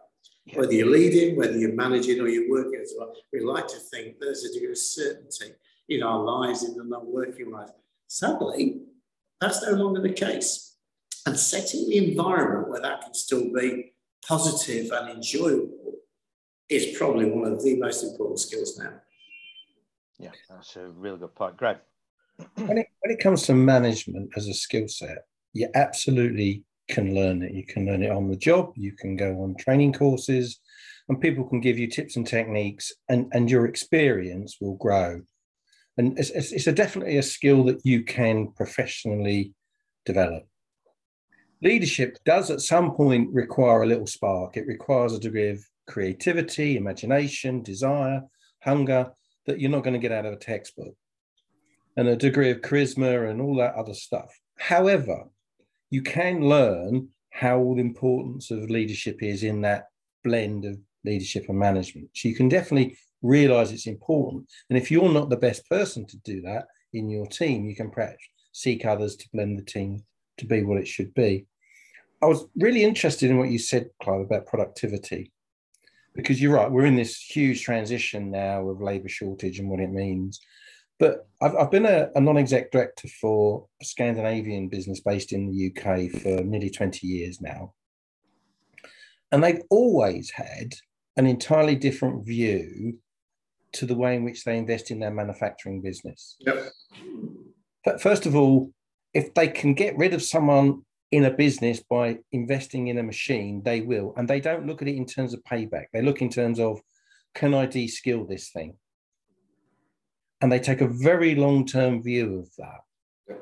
Yeah. 0.47 0.59
Whether 0.59 0.73
you're 0.73 0.91
leading, 0.91 1.37
whether 1.37 1.59
you're 1.59 1.75
managing, 1.75 2.21
or 2.21 2.29
you're 2.29 2.51
working 2.51 2.81
as 2.83 2.95
well, 2.97 3.13
we 3.33 3.41
like 3.41 3.69
to 3.69 3.77
think 3.77 4.19
there's 4.19 4.45
a 4.45 4.53
degree 4.53 4.71
of 4.71 4.79
certainty 4.79 5.53
in 5.95 6.03
our 6.03 6.19
lives, 6.19 6.65
in 6.65 6.93
our 6.93 7.05
working 7.05 7.51
lives. 7.51 7.73
Sadly, 8.09 8.83
that's 9.41 9.63
no 9.63 9.73
longer 9.73 10.01
the 10.01 10.13
case. 10.13 10.77
And 11.27 11.39
setting 11.39 11.89
the 11.89 12.11
environment 12.11 12.71
where 12.71 12.81
that 12.81 13.03
can 13.03 13.15
still 13.15 13.53
be 13.53 13.93
positive 14.27 14.91
and 14.93 15.11
enjoyable 15.11 15.95
is 16.69 16.97
probably 16.97 17.31
one 17.31 17.53
of 17.53 17.63
the 17.63 17.77
most 17.77 18.03
important 18.03 18.41
skills 18.41 18.79
now. 18.79 18.93
Yeah, 20.19 20.31
that's 20.49 20.77
a 20.77 20.89
really 20.89 21.19
good 21.19 21.35
point. 21.35 21.57
Greg. 21.57 21.79
When 22.57 22.79
it, 22.79 22.87
when 23.01 23.13
it 23.13 23.21
comes 23.21 23.43
to 23.43 23.55
management 23.55 24.31
as 24.37 24.49
a 24.49 24.55
skill 24.55 24.89
set, 24.89 25.27
you 25.53 25.69
absolutely 25.75 26.65
can 26.89 27.15
learn 27.15 27.43
it. 27.43 27.53
You 27.53 27.65
can 27.65 27.87
learn 27.87 28.03
it 28.03 28.11
on 28.11 28.29
the 28.29 28.37
job, 28.37 28.73
you 28.77 28.93
can 28.93 29.17
go 29.17 29.43
on 29.43 29.55
training 29.57 29.93
courses, 29.93 30.61
and 31.09 31.21
people 31.21 31.45
can 31.45 31.61
give 31.61 31.79
you 31.79 31.89
tips 31.89 32.17
and 32.17 32.27
techniques, 32.27 32.93
and, 33.09 33.31
and 33.33 33.51
your 33.51 33.67
experience 33.67 34.57
will 34.61 34.77
grow. 34.77 35.23
And 35.99 36.19
it's, 36.19 36.31
it's 36.31 36.67
a 36.67 36.73
definitely 36.73 37.19
a 37.19 37.23
skill 37.23 37.65
that 37.65 37.81
you 37.85 38.05
can 38.05 38.53
professionally 38.53 39.53
develop. 40.05 40.47
Leadership 41.61 42.19
does 42.25 42.51
at 42.51 42.61
some 42.61 42.95
point 42.95 43.29
require 43.33 43.83
a 43.83 43.87
little 43.87 44.07
spark. 44.07 44.57
It 44.57 44.67
requires 44.67 45.13
a 45.13 45.21
degree 45.21 45.51
of 45.51 45.65
creativity, 45.87 46.77
imagination, 46.77 47.63
desire, 47.63 48.23
hunger 48.63 49.13
that 49.47 49.61
you're 49.61 49.71
not 49.71 49.85
going 49.85 49.95
to 49.95 50.01
get 50.01 50.13
out 50.13 50.27
of 50.27 50.33
a 50.33 50.37
textbook, 50.37 50.95
and 51.97 52.09
a 52.09 52.17
degree 52.17 52.51
of 52.51 52.63
charisma 52.63 53.31
and 53.31 53.41
all 53.41 53.57
that 53.57 53.75
other 53.75 53.95
stuff. 53.95 54.31
However, 54.57 55.25
you 55.91 56.03
can 56.03 56.49
learn 56.49 57.09
how 57.31 57.59
the 57.75 57.81
importance 57.81 58.51
of 58.51 58.71
leadership 58.71 59.23
is 59.23 59.43
in 59.43 59.61
that 59.63 59.87
blend 60.25 60.65
of 60.65 60.79
leadership 61.05 61.47
and 61.49 61.59
management. 61.59 62.09
So 62.15 62.29
you 62.29 62.35
can 62.35 62.49
definitely 62.49 62.97
realize 63.23 63.73
it's 63.73 63.87
important. 63.87 64.47
And 64.69 64.79
if 64.79 64.91
you're 64.91 65.13
not 65.13 65.31
the 65.31 65.37
best 65.37 65.69
person 65.69 66.07
to 66.07 66.17
do 66.19 66.43
that 66.43 66.67
in 66.93 67.09
your 67.09 67.27
team, 67.27 67.67
you 67.67 67.75
can 67.75 67.91
perhaps 67.91 68.23
seek 68.53 68.85
others 68.85 69.17
to 69.17 69.29
blend 69.33 69.59
the 69.59 69.65
team 69.65 70.05
to 70.39 70.47
be 70.47 70.63
what 70.63 70.79
it 70.79 70.89
should 70.89 71.15
be. 71.15 71.47
I 72.23 72.27
was 72.27 72.45
really 72.57 72.85
interested 72.85 73.31
in 73.31 73.39
what 73.39 73.51
you 73.51 73.59
said, 73.59 73.91
Clive, 74.01 74.21
about 74.21 74.47
productivity, 74.47 75.33
because 76.15 76.41
you're 76.41 76.55
right. 76.55 76.71
We're 76.71 76.87
in 76.87 76.97
this 76.97 77.17
huge 77.17 77.63
transition 77.63 78.31
now 78.31 78.69
of 78.69 78.81
labour 78.81 79.09
shortage 79.09 79.59
and 79.59 79.69
what 79.69 79.81
it 79.81 79.91
means. 79.91 80.41
But 80.99 81.27
I've, 81.41 81.57
I've 81.57 81.71
been 81.71 81.87
a, 81.87 82.11
a 82.15 82.21
non 82.21 82.39
exec 82.39 82.71
director 82.71 83.09
for 83.21 83.67
a 83.81 83.85
Scandinavian 83.85 84.69
business 84.69 85.01
based 85.01 85.33
in 85.33 85.51
the 85.51 85.73
UK 85.73 86.11
for 86.11 86.45
nearly 86.45 86.71
20 86.71 87.07
years 87.07 87.41
now. 87.41 87.75
And 89.33 89.43
they've 89.43 89.63
always 89.71 90.31
had 90.31 90.75
an 91.17 91.27
entirely 91.27 91.75
different 91.75 92.25
view 92.25 92.99
to 93.75 93.87
the 93.87 93.97
way 93.97 94.17
in 94.17 94.25
which 94.25 94.45
they 94.45 94.59
invest 94.59 94.91
in 94.91 95.01
their 95.01 95.11
manufacturing 95.11 95.81
business. 95.81 96.37
Yep. 96.41 96.69
But 97.85 98.01
first 98.01 98.27
of 98.27 98.37
all, 98.37 98.73
if 99.15 99.35
they 99.35 99.49
can 99.49 99.75
get 99.75 99.97
rid 99.97 100.15
of 100.15 100.23
someone 100.23 100.83
in 101.11 101.27
a 101.27 101.31
business 101.31 101.81
by 101.81 102.19
investing 102.33 102.87
in 102.89 102.99
a 102.99 103.03
machine, 103.03 103.63
they 103.65 103.83
will. 103.83 104.15
And 104.17 104.27
they 104.27 104.41
don't 104.41 104.67
look 104.67 104.81
at 104.81 104.89
it 104.89 104.97
in 104.97 105.05
terms 105.05 105.35
of 105.35 105.45
payback. 105.45 105.87
They 105.93 106.01
look 106.01 106.23
in 106.23 106.31
terms 106.31 106.59
of, 106.59 106.81
can 107.35 107.53
I 107.55 107.67
de-skill 107.67 108.25
this 108.25 108.49
thing? 108.49 108.77
And 110.41 110.51
they 110.51 110.59
take 110.59 110.81
a 110.81 110.89
very 110.89 111.35
long 111.35 111.67
term 111.67 112.03
view 112.03 112.39
of 112.39 112.49
that. 112.57 113.37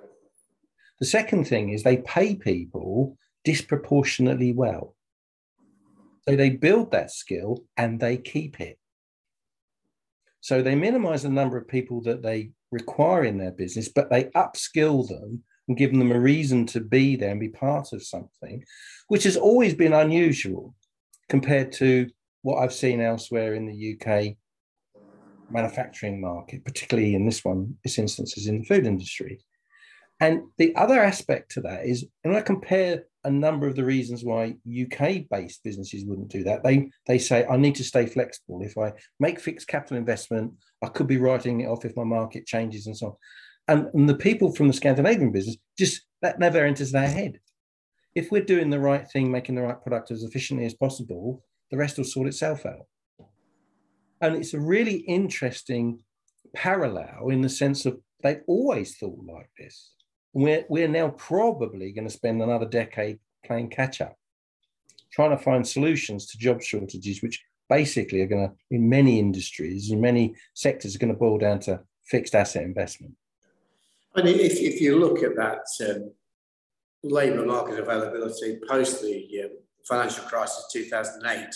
The 0.99 1.06
second 1.06 1.46
thing 1.46 1.70
is 1.70 1.82
they 1.82 1.99
pay 1.99 2.34
people 2.34 3.16
disproportionately 3.44 4.52
well. 4.52 4.96
So 6.28 6.37
they 6.37 6.50
build 6.50 6.90
that 6.90 7.10
skill 7.10 7.64
and 7.76 8.00
they 8.00 8.16
keep 8.16 8.60
it. 8.60 8.78
So 10.40 10.62
they 10.62 10.75
minimize 10.75 11.23
the 11.23 11.28
number 11.28 11.56
of 11.56 11.68
people 11.68 12.00
that 12.02 12.23
they 12.23 12.50
require 12.70 13.25
in 13.25 13.38
their 13.38 13.50
business, 13.50 13.88
but 13.88 14.11
they 14.11 14.25
upskill 14.37 15.06
them 15.09 15.42
and 15.68 15.76
give 15.76 15.92
them 15.92 16.12
a 16.12 16.20
reason 16.20 16.66
to 16.66 16.80
be 16.80 17.16
there 17.16 17.30
and 17.30 17.40
be 17.40 17.49
part 17.49 17.92
of 17.92 18.02
something, 18.02 18.64
which 19.09 19.25
has 19.25 19.37
always 19.37 19.75
been 19.75 19.92
unusual 19.92 20.75
compared 21.28 21.73
to 21.73 22.09
what 22.42 22.59
I've 22.59 22.73
seen 22.73 23.00
elsewhere 23.00 23.54
in 23.54 23.66
the 23.66 23.97
UK 23.97 24.37
manufacturing 25.50 26.20
market, 26.20 26.64
particularly 26.64 27.14
in 27.14 27.26
this 27.26 27.44
one, 27.44 27.76
this 27.85 27.99
instance 27.99 28.37
is 28.37 28.47
in 28.47 28.61
the 28.61 28.64
food 28.64 28.87
industry. 28.87 29.40
And 30.20 30.42
the 30.59 30.75
other 30.76 31.00
aspect 31.02 31.52
to 31.52 31.61
that 31.62 31.87
is, 31.87 32.06
when 32.23 32.37
I 32.37 32.40
compare 32.40 33.04
a 33.24 33.30
number 33.30 33.66
of 33.66 33.76
the 33.76 33.84
reasons 33.84 34.24
why 34.24 34.56
UK-based 34.66 35.62
businesses 35.62 36.04
wouldn't 36.04 36.28
do 36.28 36.42
that, 36.44 36.62
they 36.64 36.90
they 37.06 37.18
say 37.18 37.46
I 37.46 37.56
need 37.56 37.74
to 37.76 37.84
stay 37.84 38.06
flexible. 38.06 38.60
If 38.62 38.78
I 38.78 38.92
make 39.18 39.40
fixed 39.40 39.68
capital 39.68 39.98
investment, 39.98 40.52
I 40.82 40.88
could 40.88 41.06
be 41.06 41.18
writing 41.18 41.60
it 41.60 41.66
off 41.66 41.84
if 41.84 41.96
my 41.96 42.04
market 42.04 42.46
changes 42.46 42.86
and 42.86 42.96
so 42.96 43.06
on. 43.06 43.16
And, 43.68 43.94
and 43.94 44.08
the 44.08 44.14
people 44.14 44.54
from 44.54 44.68
the 44.68 44.74
Scandinavian 44.74 45.32
business 45.32 45.56
just 45.78 46.02
that 46.22 46.38
never 46.38 46.64
enters 46.64 46.92
their 46.92 47.08
head. 47.08 47.38
If 48.14 48.32
we're 48.32 48.44
doing 48.44 48.70
the 48.70 48.80
right 48.80 49.08
thing, 49.08 49.30
making 49.30 49.54
the 49.54 49.62
right 49.62 49.80
product 49.80 50.10
as 50.10 50.24
efficiently 50.24 50.66
as 50.66 50.74
possible, 50.74 51.44
the 51.70 51.76
rest 51.76 51.96
will 51.96 52.04
sort 52.04 52.26
itself 52.26 52.66
out. 52.66 52.86
And 54.20 54.36
it's 54.36 54.54
a 54.54 54.60
really 54.60 54.96
interesting 54.96 56.00
parallel 56.54 57.28
in 57.30 57.42
the 57.42 57.48
sense 57.48 57.86
of 57.86 58.00
they've 58.22 58.42
always 58.46 58.96
thought 58.96 59.20
like 59.24 59.50
this. 59.58 59.92
We're, 60.32 60.64
we're 60.68 60.88
now 60.88 61.08
probably 61.10 61.92
going 61.92 62.06
to 62.06 62.14
spend 62.14 62.42
another 62.42 62.66
decade 62.66 63.18
playing 63.44 63.70
catch 63.70 64.00
up, 64.00 64.16
trying 65.12 65.30
to 65.30 65.42
find 65.42 65.66
solutions 65.66 66.26
to 66.26 66.38
job 66.38 66.62
shortages, 66.62 67.22
which 67.22 67.42
basically 67.68 68.20
are 68.20 68.26
going 68.26 68.49
to, 68.49 68.54
in 68.70 68.88
many 68.88 69.18
industries, 69.18 69.90
in 69.90 70.00
many 70.00 70.34
sectors, 70.54 70.94
are 70.94 70.99
going 70.99 71.12
to 71.12 71.18
boil 71.18 71.38
down 71.38 71.60
to 71.60 71.80
fixed 72.04 72.34
asset 72.34 72.64
investment. 72.64 73.14
Mean, 74.16 74.26
if, 74.40 74.58
if 74.58 74.80
you 74.80 74.99
look 74.99 75.22
at 75.22 75.37
that 75.37 75.64
um, 75.88 76.12
labour 77.04 77.46
market 77.46 77.78
availability 77.78 78.58
post 78.68 79.02
the 79.02 79.44
uh, 79.44 79.49
financial 79.88 80.25
crisis 80.25 80.68
2008, 80.72 81.46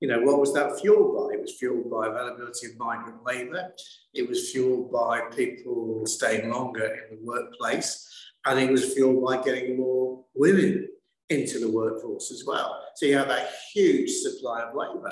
you 0.00 0.08
know, 0.08 0.20
what 0.20 0.38
was 0.40 0.52
that 0.52 0.78
fueled 0.80 1.16
by? 1.16 1.34
It 1.34 1.40
was 1.40 1.54
fueled 1.58 1.90
by 1.90 2.08
availability 2.08 2.66
of 2.66 2.76
migrant 2.76 3.24
labour. 3.24 3.72
It 4.12 4.28
was 4.28 4.50
fueled 4.50 4.92
by 4.92 5.20
people 5.34 6.04
staying 6.06 6.50
longer 6.50 6.98
in 7.10 7.16
the 7.16 7.24
workplace. 7.24 8.08
And 8.44 8.58
it 8.58 8.70
was 8.70 8.92
fueled 8.92 9.24
by 9.24 9.42
getting 9.42 9.76
more 9.76 10.24
women 10.34 10.88
into 11.30 11.58
the 11.58 11.70
workforce 11.70 12.30
as 12.30 12.44
well. 12.46 12.82
So 12.96 13.06
you 13.06 13.16
have 13.16 13.28
that 13.28 13.50
huge 13.72 14.10
supply 14.10 14.62
of 14.62 14.74
labour. 14.74 15.10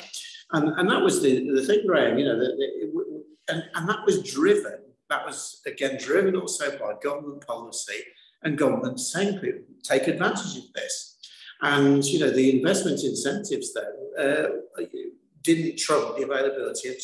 And, 0.53 0.69
and 0.79 0.91
that 0.91 1.01
was 1.01 1.23
the, 1.23 1.51
the 1.51 1.65
thing, 1.65 1.87
Graham, 1.87 2.19
you 2.19 2.25
know, 2.25 2.39
that, 2.39 2.57
that 2.57 2.91
and, 3.49 3.65
and 3.75 3.89
that 3.89 4.05
was 4.05 4.23
driven, 4.23 4.79
that 5.09 5.25
was 5.27 5.61
again 5.67 5.99
driven 5.99 6.37
also 6.37 6.79
by 6.79 6.95
government 7.03 7.47
policy 7.47 7.99
and 8.43 8.57
government 8.57 9.01
saying 9.01 9.39
people 9.39 9.63
take 9.83 10.07
advantage 10.07 10.57
of 10.57 10.73
this. 10.75 11.19
And 11.63 12.03
you 12.05 12.21
know 12.21 12.31
the 12.31 12.59
investment 12.59 13.03
incentives 13.03 13.75
then 13.75 13.85
uh, 14.19 14.85
didn't 15.43 15.79
trump 15.79 16.17
the 16.17 16.25
availability 16.25 16.89
of, 16.89 16.97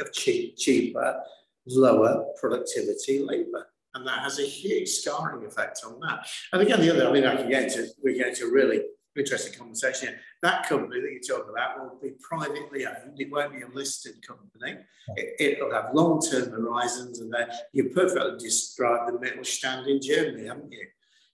of 0.00 0.12
cheap, 0.12 0.56
cheaper, 0.56 1.20
lower 1.66 2.26
productivity 2.40 3.20
labour. 3.20 3.66
And 3.94 4.06
that 4.06 4.20
has 4.20 4.38
a 4.38 4.42
huge 4.42 4.88
scarring 4.88 5.46
effect 5.46 5.80
on 5.86 6.00
that. 6.00 6.26
And 6.52 6.62
again, 6.62 6.80
the 6.80 6.90
other, 6.90 7.08
I 7.08 7.12
mean, 7.12 7.24
I 7.24 7.36
can 7.36 7.48
get 7.48 7.64
into, 7.64 7.88
we 8.02 8.14
get 8.14 8.28
into 8.28 8.46
a 8.46 8.50
really 8.50 8.82
interesting 9.16 9.56
conversation. 9.56 10.08
here. 10.08 10.18
That 10.42 10.68
company 10.68 11.00
that 11.00 11.10
you're 11.10 11.38
talking 11.38 11.52
about 11.52 11.78
will 11.78 12.00
be 12.02 12.10
privately 12.20 12.86
owned. 12.86 13.20
It 13.20 13.30
won't 13.30 13.52
be 13.52 13.62
a 13.62 13.68
listed 13.68 14.14
company. 14.26 14.82
It, 15.16 15.58
will 15.60 15.72
have 15.72 15.94
long-term 15.94 16.50
horizons, 16.50 17.20
and 17.20 17.32
then 17.32 17.48
you 17.72 17.90
perfectly 17.90 18.38
described 18.38 19.12
the 19.12 19.18
Mittelstand 19.18 19.86
in 19.86 20.00
Germany, 20.02 20.48
haven't 20.48 20.72
you? 20.72 20.86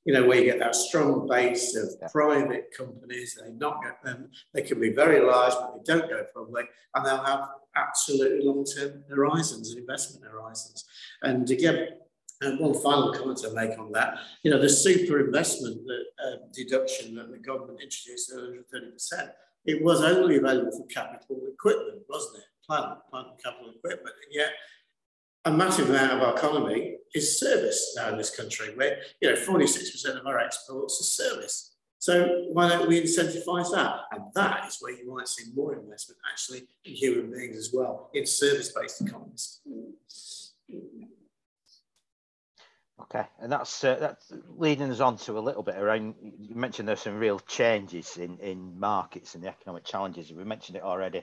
you 0.04 0.14
know, 0.14 0.26
where 0.26 0.38
you 0.38 0.44
get 0.44 0.58
that 0.58 0.74
strong 0.74 1.28
base 1.28 1.76
of 1.76 1.88
private 2.10 2.74
companies, 2.76 3.38
they 3.40 3.52
not 3.52 3.82
get 3.82 4.02
them, 4.02 4.30
they 4.54 4.62
can 4.62 4.80
be 4.80 4.90
very 4.90 5.20
large, 5.20 5.52
but 5.52 5.74
they 5.76 5.92
don't 5.92 6.08
go 6.08 6.24
public, 6.34 6.68
and 6.94 7.04
they'll 7.04 7.22
have 7.22 7.48
absolutely 7.76 8.44
long-term 8.44 9.04
horizons 9.08 9.70
and 9.70 9.78
investment 9.78 10.24
horizons. 10.24 10.84
And 11.22 11.48
again, 11.50 11.88
and 12.40 12.58
one 12.58 12.74
final 12.74 13.12
comment 13.12 13.44
I 13.46 13.52
make 13.52 13.78
on 13.78 13.92
that, 13.92 14.18
you 14.42 14.50
know, 14.50 14.60
the 14.60 14.68
super 14.68 15.20
investment 15.20 15.80
uh, 15.88 16.36
deduction 16.52 17.14
that 17.16 17.30
the 17.30 17.38
government 17.38 17.80
introduced 17.82 18.32
at 18.32 18.38
130%, 18.38 19.30
it 19.66 19.82
was 19.84 20.02
only 20.02 20.36
available 20.36 20.72
for 20.72 20.86
capital 20.86 21.40
equipment, 21.52 22.02
wasn't 22.08 22.38
it? 22.38 22.44
Plant, 22.66 22.98
plant 23.10 23.28
capital 23.42 23.72
equipment. 23.76 24.14
And 24.24 24.34
yet 24.34 24.52
a 25.44 25.50
massive 25.50 25.90
amount 25.90 26.12
of 26.12 26.22
our 26.22 26.36
economy 26.36 26.96
is 27.14 27.38
service 27.38 27.94
now 27.96 28.10
in 28.10 28.18
this 28.18 28.34
country, 28.34 28.74
where 28.74 28.98
you 29.20 29.30
know 29.30 29.36
46% 29.36 30.18
of 30.18 30.26
our 30.26 30.38
exports 30.38 31.00
are 31.00 31.24
service. 31.24 31.76
So 31.98 32.46
why 32.52 32.68
don't 32.68 32.88
we 32.88 33.02
incentivize 33.02 33.70
that? 33.72 34.00
And 34.12 34.24
that 34.34 34.66
is 34.66 34.78
where 34.80 34.92
you 34.92 35.14
might 35.14 35.28
see 35.28 35.52
more 35.54 35.74
investment 35.74 36.18
actually 36.30 36.62
in 36.84 36.94
human 36.94 37.30
beings 37.30 37.56
as 37.56 37.70
well, 37.74 38.10
in 38.14 38.24
service-based 38.24 39.02
economies. 39.02 39.60
Okay, 43.02 43.24
and 43.40 43.50
that's 43.50 43.82
uh, 43.84 43.96
that's 43.98 44.32
leading 44.56 44.90
us 44.90 45.00
on 45.00 45.16
to 45.18 45.38
a 45.38 45.40
little 45.40 45.62
bit 45.62 45.76
around. 45.76 46.14
You 46.22 46.54
mentioned 46.54 46.88
there's 46.88 47.00
some 47.00 47.18
real 47.18 47.40
changes 47.40 48.16
in 48.16 48.38
in 48.38 48.78
markets 48.78 49.34
and 49.34 49.42
the 49.44 49.48
economic 49.48 49.84
challenges. 49.84 50.32
We 50.32 50.44
mentioned 50.44 50.76
it 50.76 50.82
already 50.82 51.22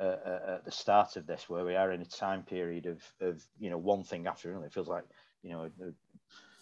uh, 0.00 0.04
uh, 0.04 0.40
at 0.56 0.64
the 0.64 0.70
start 0.70 1.16
of 1.16 1.26
this, 1.26 1.48
where 1.48 1.64
we 1.64 1.76
are 1.76 1.92
in 1.92 2.02
a 2.02 2.06
time 2.06 2.42
period 2.42 2.86
of, 2.86 3.02
of 3.20 3.42
you 3.58 3.70
know 3.70 3.78
one 3.78 4.04
thing 4.04 4.26
after 4.26 4.50
another. 4.50 4.66
It 4.66 4.72
feels 4.72 4.88
like 4.88 5.04
you 5.42 5.50
know 5.52 5.70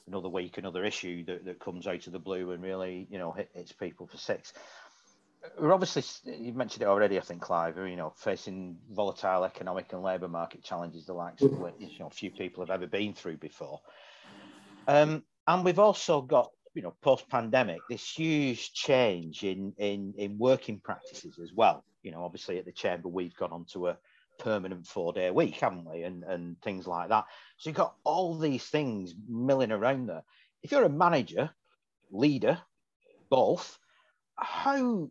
another 0.07 0.29
week, 0.29 0.59
another 0.59 0.85
issue 0.85 1.25
that, 1.25 1.45
that 1.45 1.61
comes 1.61 1.87
out 1.87 2.07
of 2.07 2.13
the 2.13 2.19
blue 2.19 2.51
and 2.53 2.63
really 2.63 3.07
you 3.11 3.19
know 3.19 3.33
hit, 3.33 3.51
hits 3.55 3.73
people 3.73 4.07
for 4.07 4.19
six. 4.19 4.53
We're 5.59 5.73
obviously 5.73 6.05
you 6.39 6.53
mentioned 6.53 6.83
it 6.83 6.89
already. 6.89 7.19
I 7.19 7.23
think 7.23 7.43
Clive, 7.43 7.77
you 7.79 7.97
know, 7.97 8.13
facing 8.17 8.79
volatile 8.93 9.45
economic 9.45 9.93
and 9.93 10.03
labour 10.03 10.29
market 10.29 10.63
challenges, 10.63 11.07
the 11.07 11.15
likes 11.15 11.43
of 11.43 11.59
which 11.59 11.75
you 11.79 11.99
know 11.99 12.11
few 12.11 12.31
people 12.31 12.63
have 12.65 12.71
ever 12.71 12.87
been 12.87 13.13
through 13.13 13.39
before. 13.39 13.81
Um, 14.89 15.23
and 15.47 15.65
we've 15.65 15.79
also 15.79 16.23
got 16.23 16.51
you 16.75 16.83
know 16.83 16.95
post 17.03 17.29
pandemic 17.29 17.81
this 17.89 18.09
huge 18.09 18.73
change 18.73 19.45
in 19.45 19.75
in 19.77 20.15
in 20.17 20.39
working 20.39 20.81
practices 20.81 21.39
as 21.39 21.53
well 21.53 21.85
you 22.03 22.11
know, 22.11 22.25
obviously 22.25 22.59
at 22.59 22.65
the 22.65 22.73
chamber 22.73 23.09
we've 23.09 23.37
gone 23.37 23.53
on 23.53 23.65
to 23.67 23.89
a 23.89 23.99
permanent 24.39 24.87
four 24.87 25.13
day 25.13 25.31
week, 25.31 25.57
haven't 25.57 25.89
we? 25.89 26.03
And 26.03 26.25
and 26.25 26.61
things 26.63 26.87
like 26.87 27.09
that. 27.09 27.25
So 27.57 27.71
you've 27.71 27.77
got 27.77 27.95
all 28.05 28.39
these 28.39 28.65
things 28.65 29.15
milling 29.29 29.73
around 29.73 30.09
there. 30.09 30.25
If 30.63 30.73
you're 30.73 30.85
a 30.85 30.89
manager, 30.89 31.51
leader, 32.11 32.59
both, 33.31 33.79
how 34.37 35.09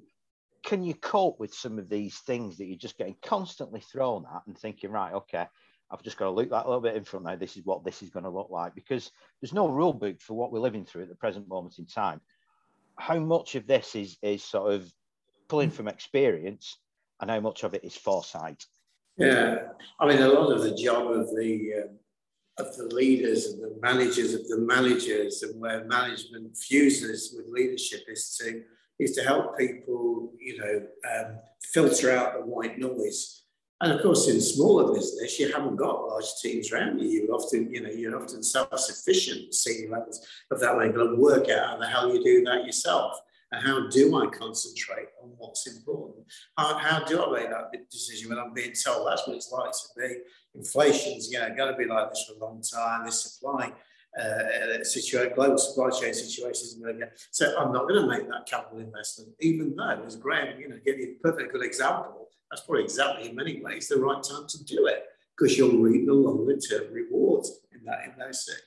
can 0.63 0.83
you 0.83 0.93
cope 0.93 1.39
with 1.39 1.53
some 1.53 1.79
of 1.79 1.89
these 1.89 2.17
things 2.19 2.57
that 2.57 2.65
you're 2.65 2.77
just 2.77 2.97
getting 2.97 3.15
constantly 3.21 3.79
thrown 3.79 4.25
at 4.33 4.43
and 4.45 4.57
thinking, 4.57 4.91
right, 4.91 5.13
okay, 5.13 5.47
I've 5.91 6.03
just 6.03 6.17
got 6.17 6.25
to 6.25 6.31
look 6.31 6.49
that 6.49 6.65
a 6.65 6.67
little 6.67 6.81
bit 6.81 6.95
in 6.95 7.03
front 7.03 7.25
now. 7.25 7.35
This 7.35 7.57
is 7.57 7.65
what 7.65 7.83
this 7.83 8.01
is 8.01 8.09
going 8.09 8.23
to 8.23 8.29
look 8.29 8.49
like 8.49 8.73
because 8.75 9.11
there's 9.41 9.53
no 9.53 9.67
rule 9.67 9.93
book 9.93 10.21
for 10.21 10.35
what 10.35 10.51
we're 10.51 10.59
living 10.59 10.85
through 10.85 11.03
at 11.03 11.09
the 11.09 11.15
present 11.15 11.47
moment 11.47 11.79
in 11.79 11.85
time. 11.85 12.21
How 12.97 13.19
much 13.19 13.55
of 13.55 13.67
this 13.67 13.95
is 13.95 14.17
is 14.21 14.43
sort 14.43 14.73
of 14.73 14.91
pulling 15.49 15.71
from 15.71 15.87
experience 15.87 16.77
and 17.19 17.29
how 17.29 17.39
much 17.39 17.63
of 17.63 17.73
it 17.73 17.83
is 17.83 17.95
foresight? 17.95 18.65
Yeah, 19.17 19.67
I 19.99 20.07
mean, 20.07 20.21
a 20.21 20.29
lot 20.29 20.51
of 20.51 20.63
the 20.63 20.75
job 20.75 21.11
of 21.11 21.27
the 21.35 21.73
uh, 21.83 22.63
of 22.63 22.75
the 22.77 22.93
leaders 22.95 23.47
and 23.47 23.61
the 23.61 23.77
managers 23.81 24.33
of 24.33 24.47
the 24.47 24.59
managers, 24.59 25.43
and 25.43 25.59
where 25.59 25.83
management 25.85 26.55
fuses 26.55 27.33
with 27.35 27.47
leadership, 27.49 28.01
is 28.07 28.37
to 28.37 28.63
is 28.99 29.15
to 29.15 29.23
help 29.23 29.57
people, 29.57 30.31
you 30.39 30.57
know, 30.57 30.81
um, 31.13 31.37
filter 31.61 32.11
out 32.11 32.33
the 32.33 32.45
white 32.45 32.79
noise. 32.79 33.43
And 33.81 33.91
of 33.91 34.01
course, 34.03 34.27
in 34.27 34.39
smaller 34.39 34.93
business, 34.93 35.39
you 35.39 35.51
haven't 35.51 35.75
got 35.75 36.07
large 36.07 36.25
teams 36.39 36.71
around 36.71 36.99
you. 36.99 37.09
You 37.09 37.27
often, 37.33 37.73
you 37.73 37.81
know, 37.81 37.89
you're 37.89 38.15
often 38.15 38.43
self-sufficient 38.43 39.55
senior 39.55 39.89
levels 39.89 40.25
of 40.51 40.59
that 40.59 40.77
level 40.77 41.07
and 41.07 41.17
work 41.17 41.49
out 41.49 41.67
how 41.67 41.77
the 41.77 41.87
hell 41.87 42.13
you 42.13 42.23
do 42.23 42.43
that 42.45 42.63
yourself. 42.63 43.19
And 43.51 43.65
how 43.65 43.89
do 43.89 44.15
I 44.15 44.27
concentrate 44.27 45.07
on 45.21 45.31
what's 45.37 45.67
important? 45.67 46.25
How, 46.57 46.77
how 46.77 47.03
do 47.03 47.23
I 47.23 47.41
make 47.41 47.49
that 47.49 47.71
decision 47.89 48.29
when 48.29 48.37
I'm 48.37 48.53
being 48.53 48.73
told 48.73 49.07
that's 49.07 49.27
what 49.27 49.35
it's 49.35 49.51
like 49.51 49.71
to 49.71 49.87
be? 49.97 50.15
Inflation's 50.55 51.31
you 51.31 51.39
know 51.39 51.53
going 51.55 51.71
to 51.71 51.77
be 51.77 51.85
like 51.85 52.09
this 52.09 52.25
for 52.27 52.35
a 52.35 52.45
long 52.47 52.61
time. 52.61 53.05
This 53.05 53.23
supply 53.23 53.73
uh, 54.17 54.83
situation, 54.83 55.33
global 55.35 55.57
supply 55.57 55.89
chain 55.89 56.13
situation 56.13 56.67
is 56.67 56.73
going 56.75 56.99
to. 56.99 57.09
So 57.31 57.57
I'm 57.57 57.73
not 57.73 57.89
going 57.89 58.01
to 58.01 58.07
make 58.07 58.29
that 58.29 58.45
capital 58.45 58.79
investment, 58.79 59.31
even 59.39 59.75
though, 59.75 60.03
as 60.05 60.15
Graham, 60.15 60.59
you 60.59 60.69
know, 60.69 60.77
give 60.85 60.99
you 60.99 61.15
a 61.19 61.23
perfect 61.23 61.51
good 61.51 61.63
example. 61.63 62.29
That's 62.51 62.63
probably 62.63 62.83
exactly 62.83 63.29
in 63.29 63.35
many 63.35 63.61
ways 63.61 63.87
the 63.87 63.97
right 63.97 64.21
time 64.21 64.45
to 64.47 64.63
do 64.65 64.87
it 64.87 65.05
because 65.37 65.57
you'll 65.57 65.81
reap 65.81 66.05
the 66.05 66.13
longer 66.13 66.57
term 66.57 66.91
rewards 66.91 67.61
in 67.73 67.83
that 67.85 68.03
in 68.03 68.11
those 68.19 68.45
things. 68.45 68.61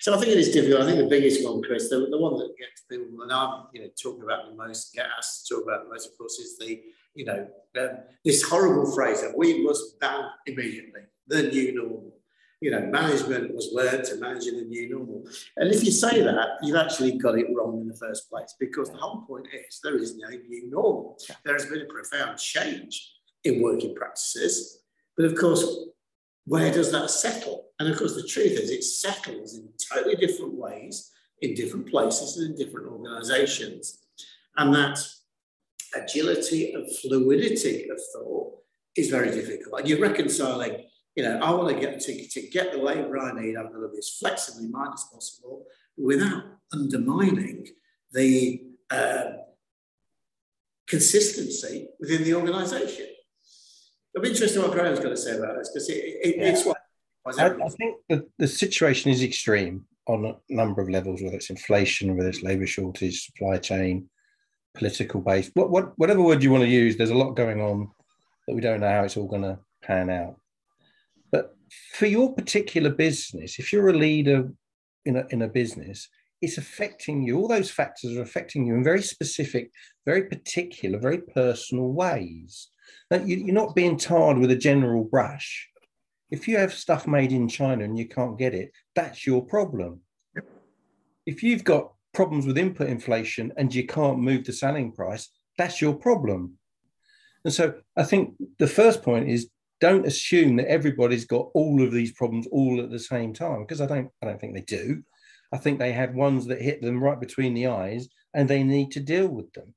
So 0.00 0.14
I 0.14 0.18
think 0.18 0.32
it 0.32 0.38
is 0.38 0.52
difficult. 0.52 0.82
I 0.82 0.86
think 0.86 0.98
the 0.98 1.06
biggest 1.06 1.44
one, 1.44 1.62
Chris, 1.62 1.90
the, 1.90 2.06
the 2.10 2.18
one 2.18 2.36
that 2.38 2.54
gets 2.56 2.82
people, 2.88 3.22
and 3.22 3.32
I'm 3.32 3.64
you 3.72 3.82
know 3.82 3.88
talking 4.00 4.22
about 4.22 4.48
the 4.48 4.54
most, 4.54 4.94
get 4.94 5.06
asked 5.18 5.46
to 5.46 5.54
talk 5.54 5.64
about 5.64 5.84
the 5.84 5.90
most, 5.90 6.10
of 6.10 6.16
course, 6.16 6.38
is 6.38 6.56
the 6.58 6.80
you 7.14 7.24
know 7.24 7.48
um, 7.80 7.88
this 8.24 8.42
horrible 8.42 8.90
phrase 8.94 9.20
that 9.22 9.36
we 9.36 9.64
must 9.64 9.98
ban 9.98 10.26
immediately, 10.46 11.02
the 11.26 11.44
new 11.44 11.74
normal. 11.74 12.10
You 12.60 12.70
know, 12.70 12.80
management 12.80 13.54
was 13.54 13.70
learned 13.72 14.04
to 14.04 14.16
manage 14.16 14.46
in 14.46 14.56
the 14.56 14.64
new 14.64 14.88
normal. 14.88 15.24
And 15.56 15.70
if 15.70 15.84
you 15.84 15.90
say 15.90 16.22
that, 16.22 16.48
you've 16.62 16.76
actually 16.76 17.18
got 17.18 17.38
it 17.38 17.46
wrong 17.54 17.80
in 17.80 17.88
the 17.88 17.96
first 17.96 18.30
place 18.30 18.54
because 18.58 18.90
the 18.90 18.96
whole 18.96 19.22
point 19.22 19.48
is 19.52 19.80
there 19.82 19.98
is 19.98 20.16
no 20.16 20.28
new 20.28 20.70
normal. 20.70 21.18
There 21.44 21.52
has 21.52 21.66
been 21.66 21.82
a 21.82 21.86
profound 21.86 22.38
change 22.38 23.14
in 23.44 23.62
working 23.62 23.94
practices. 23.94 24.80
But 25.16 25.26
of 25.26 25.36
course, 25.36 25.64
where 26.46 26.72
does 26.72 26.92
that 26.92 27.10
settle? 27.10 27.68
And 27.78 27.88
of 27.88 27.98
course, 27.98 28.14
the 28.14 28.26
truth 28.26 28.58
is, 28.58 28.70
it 28.70 28.84
settles 28.84 29.54
in 29.54 29.68
totally 29.92 30.16
different 30.16 30.54
ways, 30.54 31.10
in 31.40 31.54
different 31.54 31.88
places, 31.88 32.36
and 32.36 32.50
in 32.50 32.56
different 32.56 32.88
organizations. 32.88 33.98
And 34.56 34.74
that 34.74 34.98
agility 35.94 36.72
and 36.72 36.90
fluidity 36.98 37.88
of 37.88 37.98
thought 38.12 38.54
is 38.96 39.10
very 39.10 39.30
difficult. 39.30 39.80
And 39.80 39.88
you're 39.88 40.00
reconciling, 40.00 40.84
you 41.16 41.24
know, 41.24 41.38
I 41.38 41.50
want 41.50 41.74
to 41.74 41.80
get 41.80 42.00
to, 42.00 42.28
to 42.28 42.48
get 42.48 42.72
the 42.72 42.78
labour 42.78 43.18
I 43.18 43.32
need, 43.40 43.56
I'm 43.56 43.68
going 43.68 43.82
to 43.82 43.88
be 43.88 43.98
as 43.98 44.16
flexibly 44.18 44.68
minded 44.68 44.94
as 44.94 45.04
possible 45.12 45.64
without 45.96 46.44
undermining 46.72 47.66
the 48.12 48.62
uh, 48.90 49.24
consistency 50.86 51.88
within 51.98 52.24
the 52.24 52.34
organisation. 52.34 53.06
I'm 54.16 54.24
interested 54.24 54.56
in 54.56 54.62
what 54.62 54.72
Graham's 54.72 55.00
going 55.00 55.14
to 55.14 55.20
say 55.20 55.36
about 55.36 55.58
this 55.58 55.70
because 55.70 55.88
it, 55.88 55.94
it, 55.94 56.36
yeah. 56.36 56.48
it's 56.48 56.64
what. 56.64 56.76
I, 57.26 57.46
I, 57.46 57.68
think 57.70 57.96
the, 58.08 58.26
the 58.38 58.46
situation 58.46 59.10
is 59.10 59.22
extreme 59.22 59.86
on 60.06 60.26
a 60.26 60.34
number 60.50 60.82
of 60.82 60.90
levels, 60.90 61.22
whether 61.22 61.36
it's 61.36 61.48
inflation, 61.48 62.14
whether 62.16 62.28
it's 62.28 62.42
labour 62.42 62.66
shortage, 62.66 63.24
supply 63.24 63.56
chain, 63.56 64.10
political 64.74 65.22
base, 65.22 65.50
what, 65.54 65.70
what, 65.70 65.98
whatever 65.98 66.22
word 66.22 66.42
you 66.42 66.50
want 66.50 66.64
to 66.64 66.68
use, 66.68 66.96
there's 66.96 67.10
a 67.10 67.14
lot 67.14 67.32
going 67.32 67.62
on 67.62 67.90
that 68.46 68.54
we 68.54 68.60
don't 68.60 68.80
know 68.80 68.90
how 68.90 69.04
it's 69.04 69.16
all 69.16 69.26
going 69.26 69.42
to 69.42 69.58
pan 69.82 70.10
out. 70.10 70.38
But 71.32 71.56
for 71.94 72.06
your 72.06 72.34
particular 72.34 72.90
business, 72.90 73.58
if 73.58 73.72
you're 73.72 73.88
a 73.88 73.94
leader 73.94 74.50
in 75.06 75.16
a, 75.16 75.24
in 75.30 75.42
a 75.42 75.48
business, 75.48 76.08
it's 76.42 76.58
affecting 76.58 77.22
you. 77.22 77.38
All 77.38 77.48
those 77.48 77.70
factors 77.70 78.16
are 78.16 78.22
affecting 78.22 78.66
you 78.66 78.74
in 78.74 78.84
very 78.84 79.02
specific, 79.02 79.70
very 80.04 80.24
particular, 80.24 80.98
very 80.98 81.18
personal 81.18 81.92
ways. 81.92 82.68
Now, 83.10 83.18
you, 83.18 83.48
are 83.48 83.52
not 83.52 83.74
being 83.74 83.96
tarred 83.96 84.38
with 84.38 84.50
a 84.50 84.56
general 84.56 85.04
brush. 85.04 85.68
If 86.30 86.48
you 86.48 86.56
have 86.56 86.72
stuff 86.72 87.06
made 87.06 87.32
in 87.32 87.48
China 87.48 87.84
and 87.84 87.98
you 87.98 88.08
can't 88.08 88.38
get 88.38 88.54
it, 88.54 88.72
that's 88.94 89.26
your 89.26 89.44
problem. 89.44 90.00
If 91.26 91.42
you've 91.42 91.64
got 91.64 91.92
problems 92.12 92.46
with 92.46 92.58
input 92.58 92.88
inflation 92.88 93.52
and 93.56 93.74
you 93.74 93.86
can't 93.86 94.18
move 94.18 94.44
the 94.44 94.52
selling 94.52 94.92
price, 94.92 95.28
that's 95.58 95.80
your 95.80 95.94
problem. 95.94 96.58
And 97.44 97.52
so 97.52 97.74
I 97.96 98.04
think 98.04 98.34
the 98.58 98.66
first 98.66 99.02
point 99.02 99.28
is 99.28 99.50
don't 99.80 100.06
assume 100.06 100.56
that 100.56 100.68
everybody's 100.68 101.26
got 101.26 101.48
all 101.54 101.82
of 101.82 101.92
these 101.92 102.12
problems 102.12 102.46
all 102.50 102.80
at 102.80 102.90
the 102.90 102.98
same 102.98 103.34
time 103.34 103.62
because 103.62 103.80
I 103.80 103.86
don't 103.86 104.08
I 104.22 104.26
don't 104.26 104.40
think 104.40 104.54
they 104.54 104.62
do. 104.62 105.02
I 105.52 105.58
think 105.58 105.78
they 105.78 105.92
have 105.92 106.14
ones 106.14 106.46
that 106.46 106.62
hit 106.62 106.80
them 106.80 107.02
right 107.02 107.20
between 107.20 107.54
the 107.54 107.66
eyes 107.66 108.08
and 108.32 108.48
they 108.48 108.62
need 108.62 108.92
to 108.92 109.00
deal 109.00 109.28
with 109.28 109.52
them. 109.52 109.74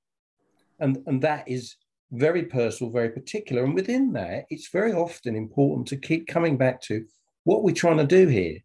And 0.79 1.03
and 1.07 1.21
that 1.23 1.47
is 1.47 1.75
very 2.11 2.43
personal, 2.43 2.91
very 2.91 3.09
particular. 3.09 3.63
And 3.63 3.73
within 3.73 4.13
that, 4.13 4.45
it's 4.49 4.69
very 4.69 4.93
often 4.93 5.35
important 5.35 5.87
to 5.89 5.97
keep 5.97 6.27
coming 6.27 6.57
back 6.57 6.81
to 6.83 7.05
what 7.43 7.63
we're 7.63 7.75
trying 7.75 7.97
to 7.97 8.05
do 8.05 8.27
here. 8.27 8.59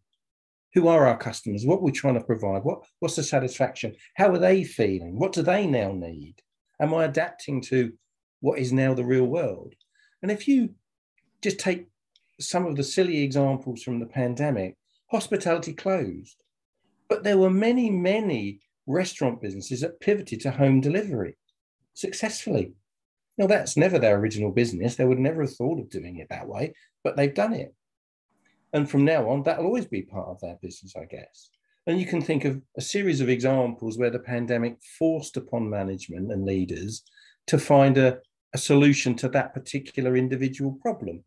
Who 0.73 0.87
are 0.87 1.05
our 1.05 1.17
customers? 1.17 1.65
What 1.65 1.81
we're 1.81 1.91
trying 1.91 2.15
to 2.15 2.23
provide? 2.23 2.63
What 2.63 2.83
what's 2.99 3.15
the 3.15 3.23
satisfaction? 3.23 3.95
How 4.15 4.31
are 4.31 4.39
they 4.39 4.63
feeling? 4.63 5.19
What 5.19 5.33
do 5.33 5.43
they 5.43 5.67
now 5.67 5.91
need? 5.91 6.35
Am 6.79 6.93
i 6.95 7.03
adapting 7.05 7.61
to 7.63 7.93
what 8.39 8.57
is 8.59 8.73
now 8.73 8.93
the 8.93 9.05
real 9.05 9.25
world? 9.25 9.75
And 10.23 10.31
if 10.31 10.47
you 10.47 10.73
just 11.43 11.59
take 11.59 11.87
some 12.39 12.65
of 12.65 12.75
the 12.75 12.83
silly 12.83 13.21
examples 13.21 13.83
from 13.83 13.99
the 13.99 14.05
pandemic 14.05 14.75
hospitality 15.11 15.73
closed 15.73 16.43
but 17.07 17.23
there 17.23 17.37
were 17.37 17.49
many 17.49 17.89
many 17.89 18.59
restaurant 18.87 19.41
businesses 19.41 19.81
that 19.81 19.99
pivoted 19.99 20.41
to 20.41 20.49
home 20.51 20.81
delivery 20.81 21.35
successfully 21.93 22.73
now 23.37 23.47
that's 23.47 23.77
never 23.77 23.99
their 23.99 24.17
original 24.17 24.51
business 24.51 24.95
they 24.95 25.05
would 25.05 25.19
never 25.19 25.41
have 25.41 25.55
thought 25.55 25.79
of 25.79 25.89
doing 25.89 26.17
it 26.17 26.27
that 26.29 26.47
way 26.47 26.73
but 27.03 27.15
they've 27.15 27.33
done 27.33 27.53
it 27.53 27.73
and 28.73 28.89
from 28.89 29.05
now 29.05 29.29
on, 29.29 29.43
that'll 29.43 29.65
always 29.65 29.85
be 29.85 30.01
part 30.01 30.27
of 30.27 30.41
their 30.41 30.57
business, 30.61 30.95
I 30.95 31.05
guess. 31.05 31.51
And 31.85 31.99
you 31.99 32.07
can 32.07 32.21
think 32.21 32.43
of 32.43 32.61
a 32.75 32.81
series 32.81 33.21
of 33.21 33.29
examples 33.29 33.97
where 33.97 34.09
the 34.09 34.19
pandemic 34.19 34.77
forced 34.97 35.37
upon 35.37 35.69
management 35.69 36.31
and 36.31 36.43
leaders 36.43 37.03
to 37.47 37.59
find 37.59 37.97
a, 37.97 38.19
a 38.53 38.57
solution 38.57 39.15
to 39.15 39.29
that 39.29 39.53
particular 39.53 40.17
individual 40.17 40.79
problem. 40.81 41.23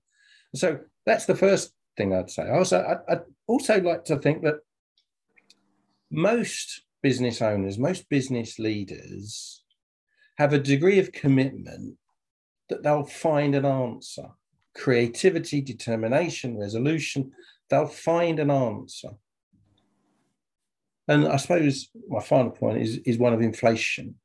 So 0.54 0.80
that's 1.04 1.26
the 1.26 1.36
first 1.36 1.72
thing 1.96 2.12
I'd 2.12 2.30
say. 2.30 2.48
Also, 2.50 2.80
I, 2.80 3.12
I'd 3.12 3.22
also 3.46 3.80
like 3.80 4.04
to 4.06 4.16
think 4.16 4.42
that 4.42 4.56
most 6.10 6.82
business 7.02 7.42
owners, 7.42 7.78
most 7.78 8.08
business 8.08 8.58
leaders 8.58 9.62
have 10.38 10.52
a 10.52 10.58
degree 10.58 10.98
of 10.98 11.12
commitment 11.12 11.96
that 12.68 12.82
they'll 12.82 13.04
find 13.04 13.54
an 13.54 13.64
answer 13.64 14.28
creativity, 14.76 15.60
determination, 15.60 16.58
resolution, 16.58 17.32
they'll 17.70 17.86
find 17.86 18.38
an 18.38 18.50
answer. 18.50 19.08
And 21.08 21.26
I 21.26 21.36
suppose 21.36 21.88
my 22.08 22.20
final 22.20 22.50
point 22.50 22.82
is, 22.82 22.98
is 22.98 23.18
one 23.18 23.32
of 23.32 23.40
inflation. 23.40 24.16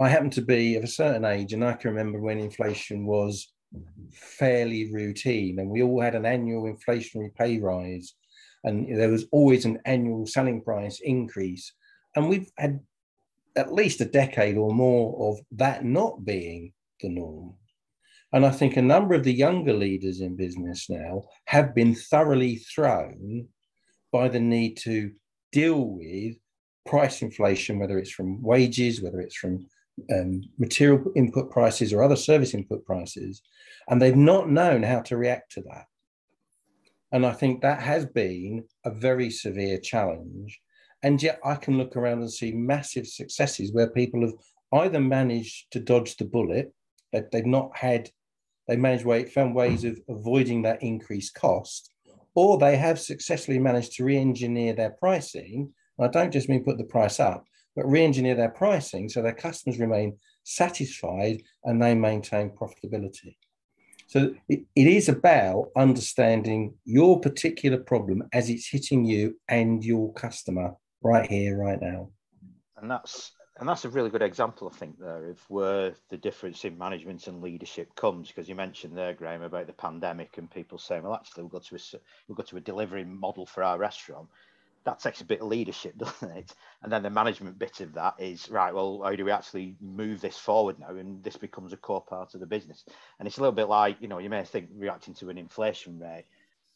I 0.00 0.08
happen 0.08 0.30
to 0.30 0.42
be 0.42 0.76
of 0.76 0.84
a 0.84 0.88
certain 0.88 1.24
age, 1.24 1.52
and 1.52 1.64
I 1.64 1.74
can 1.74 1.90
remember 1.90 2.18
when 2.18 2.38
inflation 2.38 3.06
was 3.06 3.52
fairly 4.12 4.92
routine, 4.92 5.58
and 5.58 5.70
we 5.70 5.82
all 5.82 6.00
had 6.00 6.14
an 6.14 6.26
annual 6.26 6.64
inflationary 6.64 7.34
pay 7.34 7.58
rise, 7.58 8.14
and 8.64 8.98
there 8.98 9.10
was 9.10 9.26
always 9.30 9.66
an 9.66 9.78
annual 9.84 10.26
selling 10.26 10.62
price 10.62 11.00
increase. 11.04 11.72
And 12.16 12.28
we've 12.28 12.50
had 12.56 12.80
at 13.56 13.72
least 13.72 14.00
a 14.00 14.04
decade 14.04 14.56
or 14.56 14.72
more 14.72 15.30
of 15.30 15.40
that 15.52 15.84
not 15.84 16.24
being 16.24 16.72
the 17.00 17.08
norm. 17.08 17.54
And 18.32 18.46
I 18.46 18.50
think 18.50 18.76
a 18.76 18.82
number 18.82 19.14
of 19.14 19.24
the 19.24 19.32
younger 19.32 19.72
leaders 19.72 20.20
in 20.20 20.36
business 20.36 20.88
now 20.88 21.24
have 21.46 21.74
been 21.74 21.94
thoroughly 21.94 22.56
thrown 22.56 23.48
by 24.12 24.28
the 24.28 24.40
need 24.40 24.76
to 24.78 25.12
deal 25.52 25.84
with 25.84 26.36
price 26.86 27.22
inflation, 27.22 27.78
whether 27.78 27.98
it's 27.98 28.12
from 28.12 28.40
wages, 28.42 29.02
whether 29.02 29.20
it's 29.20 29.36
from 29.36 29.66
um, 30.12 30.42
material 30.58 31.12
input 31.16 31.50
prices 31.50 31.92
or 31.92 32.02
other 32.02 32.16
service 32.16 32.54
input 32.54 32.84
prices, 32.84 33.42
and 33.88 34.00
they've 34.00 34.16
not 34.16 34.50
known 34.50 34.82
how 34.82 35.00
to 35.00 35.16
react 35.16 35.52
to 35.52 35.62
that. 35.62 35.86
And 37.12 37.26
I 37.26 37.32
think 37.32 37.60
that 37.60 37.82
has 37.82 38.06
been 38.06 38.64
a 38.84 38.90
very 38.90 39.30
severe 39.30 39.78
challenge. 39.78 40.60
And 41.02 41.22
yet 41.22 41.40
I 41.44 41.54
can 41.54 41.78
look 41.78 41.96
around 41.96 42.20
and 42.20 42.32
see 42.32 42.52
massive 42.52 43.06
successes 43.06 43.72
where 43.72 43.90
people 43.90 44.20
have 44.22 44.34
either 44.72 45.00
managed 45.00 45.72
to 45.72 45.80
dodge 45.80 46.16
the 46.16 46.24
bullet, 46.24 46.72
that 47.12 47.30
they've 47.30 47.46
not 47.46 47.76
had 47.76 48.10
they 48.68 48.76
managed 48.76 49.04
way, 49.04 49.24
found 49.24 49.54
ways 49.54 49.84
of 49.84 49.98
avoiding 50.08 50.62
that 50.62 50.80
increased 50.80 51.34
cost, 51.34 51.90
or 52.36 52.56
they 52.56 52.76
have 52.76 53.00
successfully 53.00 53.58
managed 53.58 53.92
to 53.94 54.04
re-engineer 54.04 54.74
their 54.74 54.90
pricing. 54.90 55.72
I 56.00 56.06
don't 56.06 56.32
just 56.32 56.48
mean 56.48 56.62
put 56.62 56.78
the 56.78 56.84
price 56.84 57.18
up, 57.18 57.44
but 57.74 57.90
re-engineer 57.90 58.36
their 58.36 58.50
pricing 58.50 59.08
so 59.08 59.22
their 59.22 59.34
customers 59.34 59.80
remain 59.80 60.18
satisfied 60.44 61.42
and 61.64 61.82
they 61.82 61.94
maintain 61.94 62.50
profitability. 62.50 63.36
So 64.06 64.34
it, 64.48 64.60
it 64.76 64.86
is 64.86 65.08
about 65.08 65.70
understanding 65.76 66.74
your 66.84 67.20
particular 67.20 67.78
problem 67.78 68.22
as 68.32 68.50
it's 68.50 68.68
hitting 68.68 69.04
you 69.04 69.36
and 69.48 69.84
your 69.84 70.12
customer 70.12 70.76
right 71.02 71.28
here, 71.28 71.56
right 71.58 71.80
now. 71.80 72.10
And 72.76 72.90
that's 72.90 73.32
and 73.60 73.68
that's 73.68 73.84
a 73.84 73.90
really 73.90 74.08
good 74.08 74.22
example, 74.22 74.70
I 74.72 74.76
think, 74.76 74.98
there 74.98 75.28
of 75.28 75.38
where 75.50 75.92
the 76.08 76.16
difference 76.16 76.64
in 76.64 76.78
management 76.78 77.26
and 77.26 77.42
leadership 77.42 77.94
comes. 77.94 78.28
Because 78.28 78.48
you 78.48 78.54
mentioned 78.54 78.96
there, 78.96 79.12
Graham, 79.12 79.42
about 79.42 79.66
the 79.66 79.74
pandemic 79.74 80.38
and 80.38 80.50
people 80.50 80.78
saying, 80.78 81.02
"Well, 81.02 81.14
actually, 81.14 81.42
we've 81.42 81.52
got 81.52 81.64
to 81.64 81.76
a, 81.76 81.78
we've 82.26 82.36
got 82.36 82.46
to 82.48 82.56
a 82.56 82.60
delivery 82.60 83.04
model 83.04 83.44
for 83.44 83.62
our 83.62 83.78
restaurant." 83.78 84.28
That 84.84 84.98
takes 84.98 85.20
a 85.20 85.26
bit 85.26 85.42
of 85.42 85.48
leadership, 85.48 85.94
doesn't 85.98 86.30
it? 86.30 86.54
And 86.82 86.90
then 86.90 87.02
the 87.02 87.10
management 87.10 87.58
bit 87.58 87.80
of 87.80 87.92
that 87.94 88.14
is 88.18 88.50
right. 88.50 88.74
Well, 88.74 89.02
how 89.04 89.14
do 89.14 89.26
we 89.26 89.30
actually 89.30 89.76
move 89.78 90.22
this 90.22 90.38
forward 90.38 90.78
now? 90.78 90.96
And 90.96 91.22
this 91.22 91.36
becomes 91.36 91.74
a 91.74 91.76
core 91.76 92.00
part 92.00 92.32
of 92.32 92.40
the 92.40 92.46
business. 92.46 92.84
And 93.18 93.28
it's 93.28 93.36
a 93.36 93.42
little 93.42 93.52
bit 93.52 93.68
like 93.68 94.00
you 94.00 94.08
know, 94.08 94.18
you 94.18 94.30
may 94.30 94.42
think 94.42 94.70
reacting 94.74 95.12
to 95.14 95.28
an 95.28 95.36
inflation 95.36 95.98
rate 95.98 96.24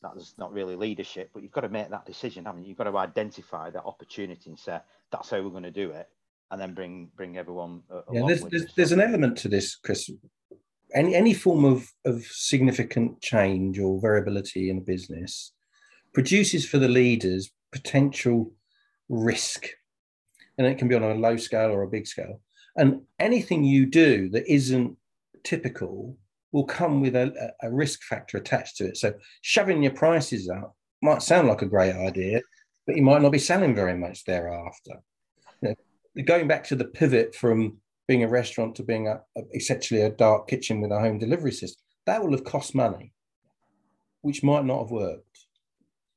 that's 0.05 0.35
not 0.39 0.53
really 0.53 0.77
leadership, 0.77 1.31
but 1.33 1.43
you've 1.43 1.53
got 1.53 1.63
to 1.63 1.69
make 1.69 1.91
that 1.91 2.07
decision, 2.07 2.45
haven't 2.45 2.63
you? 2.63 2.69
You've 2.69 2.79
got 2.79 2.85
to 2.85 2.97
identify 2.99 3.71
that 3.71 3.85
opportunity 3.85 4.51
and 4.51 4.59
say, 4.59 4.79
that's 5.11 5.31
how 5.31 5.41
we're 5.43 5.51
going 5.51 5.63
to 5.63 5.71
do 5.71 5.91
it 5.91 6.09
and 6.51 6.61
then 6.61 6.75
bring 6.75 7.11
bring 7.17 7.37
everyone. 7.37 7.83
Uh, 7.91 8.03
yeah, 8.13 8.23
there's 8.27 8.43
there's, 8.45 8.75
there's, 8.75 8.93
an 8.93 9.01
element 9.01 9.37
to 9.39 9.49
this, 9.49 9.75
Chris. 9.77 10.11
Any 10.95 11.15
any 11.15 11.35
form 11.35 11.65
of 11.65 11.91
of 12.05 12.25
significant 12.25 13.21
change 13.21 13.79
or 13.79 14.01
variability 14.01 14.71
in 14.71 14.79
a 14.79 14.83
business 14.83 15.53
produces 16.13 16.65
for 16.65 16.79
the 16.79 16.89
leaders 16.89 17.51
potential 17.73 18.53
risk, 19.09 19.67
and 20.57 20.67
it 20.67 20.79
can 20.79 20.87
be 20.87 20.95
on 20.95 21.03
a 21.03 21.15
low 21.15 21.37
scale 21.37 21.71
or 21.71 21.83
a 21.83 21.89
big 21.89 22.07
scale. 22.07 22.41
And 22.77 23.03
anything 23.19 23.65
you 23.65 23.87
do 23.87 24.29
that 24.31 24.51
isn't 24.53 24.97
typical 25.43 26.17
will 26.55 26.65
come 26.65 27.01
with 27.01 27.17
a, 27.17 27.53
a 27.63 27.71
risk 27.71 28.05
factor 28.05 28.39
attached 28.39 28.77
to 28.77 28.87
it. 28.87 28.97
So 28.97 29.13
shoving 29.43 29.83
your 29.83 29.93
prices 29.93 30.49
up 30.49 30.77
might 31.03 31.21
sound 31.21 31.49
like 31.49 31.63
a 31.63 31.67
great 31.67 31.97
idea, 31.97 32.41
but 32.87 32.97
you 32.97 33.03
might 33.03 33.23
not 33.23 33.33
be 33.33 33.41
selling 33.41 33.75
very 33.75 33.97
much 33.99 34.25
thereafter. 34.25 34.95
You 35.61 35.69
know, 35.71 36.23
going 36.25 36.47
back 36.47 36.63
to 36.69 36.77
the 36.77 36.85
pivot 36.85 37.35
from 37.35 37.79
being 38.07 38.23
a 38.23 38.29
restaurant 38.29 38.77
to 38.77 38.85
being 38.85 39.09
a, 39.09 39.17
a, 39.37 39.43
essentially 39.53 40.03
a 40.03 40.11
dark 40.11 40.47
kitchen 40.47 40.81
with 40.81 40.93
a 40.93 41.01
home 41.01 41.19
delivery 41.19 41.51
system, 41.53 41.83
that 42.07 42.23
will 42.23 42.31
have 42.31 42.45
cost 42.45 42.73
money. 42.75 43.13
which 44.25 44.43
might 44.43 44.65
not 44.65 44.81
have 44.81 44.91
worked. 44.91 45.39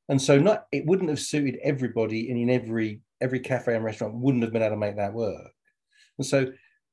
And 0.07 0.21
so 0.21 0.39
not 0.39 0.67
it 0.71 0.85
wouldn't 0.85 1.09
have 1.09 1.19
suited 1.19 1.59
everybody 1.61 2.29
and 2.29 2.39
in 2.39 2.49
every 2.49 3.01
every 3.19 3.41
cafe 3.41 3.75
and 3.75 3.83
restaurant 3.83 4.13
wouldn't 4.15 4.43
have 4.43 4.53
been 4.53 4.61
able 4.61 4.75
to 4.75 4.79
make 4.79 4.95
that 4.95 5.13
work. 5.13 5.51
And 6.17 6.25
so 6.25 6.47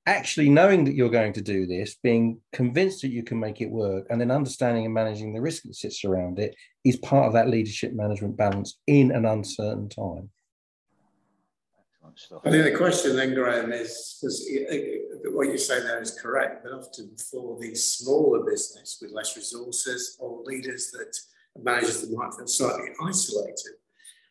actually 0.06 0.50
knowing 0.50 0.84
that 0.84 0.94
you're 0.94 1.08
going 1.08 1.32
to 1.32 1.42
do 1.42 1.66
this, 1.66 1.96
being 2.02 2.40
convinced 2.52 3.02
that 3.02 3.10
you 3.10 3.22
can 3.22 3.40
make 3.40 3.60
it 3.60 3.70
work, 3.70 4.06
and 4.10 4.20
then 4.20 4.30
understanding 4.30 4.84
and 4.84 4.94
managing 4.94 5.32
the 5.32 5.40
risk 5.40 5.62
that 5.62 5.74
sits 5.74 6.04
around 6.04 6.38
it 6.38 6.54
is 6.84 6.96
part 6.96 7.26
of 7.26 7.32
that 7.32 7.48
leadership 7.48 7.92
management 7.94 8.36
balance 8.36 8.78
in 8.86 9.10
an 9.12 9.24
uncertain 9.24 9.88
time. 9.88 10.30
I 12.44 12.50
think 12.50 12.64
the 12.64 12.76
question 12.76 13.16
then, 13.16 13.34
Graham, 13.34 13.72
is 13.72 14.18
because 14.20 14.48
uh, 14.70 15.30
what 15.30 15.48
you're 15.48 15.58
say 15.58 15.80
there 15.80 16.00
is 16.00 16.16
correct, 16.20 16.62
but 16.62 16.72
often 16.72 17.10
for 17.30 17.58
the 17.58 17.74
smaller 17.74 18.44
business 18.44 18.98
with 19.02 19.10
less 19.10 19.36
resources 19.36 20.16
or 20.20 20.42
leaders 20.44 20.92
that 20.92 21.16
managers 21.60 22.02
that 22.02 22.16
might 22.16 22.32
feel 22.34 22.46
slightly 22.46 22.90
isolated, 23.02 23.72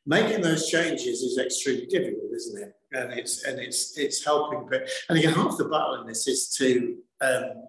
making 0.05 0.41
those 0.41 0.69
changes 0.69 1.21
is 1.21 1.37
extremely 1.37 1.87
difficult, 1.87 2.31
isn't 2.33 2.63
it? 2.63 2.73
And 2.93 3.13
it's 3.13 3.43
and 3.43 3.59
it's 3.59 3.97
it's 3.97 4.23
helping. 4.23 4.67
But 4.69 4.89
and 5.09 5.17
again, 5.17 5.33
half 5.33 5.57
the 5.57 5.65
battle 5.65 6.01
in 6.01 6.07
this 6.07 6.27
is 6.27 6.49
to 6.57 6.97
um, 7.21 7.65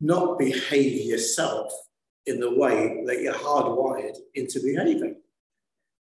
not 0.00 0.38
behave 0.38 1.04
yourself 1.04 1.72
in 2.26 2.40
the 2.40 2.54
way 2.54 3.02
that 3.06 3.20
you're 3.20 3.34
hardwired 3.34 4.16
into 4.34 4.60
behaving, 4.60 5.16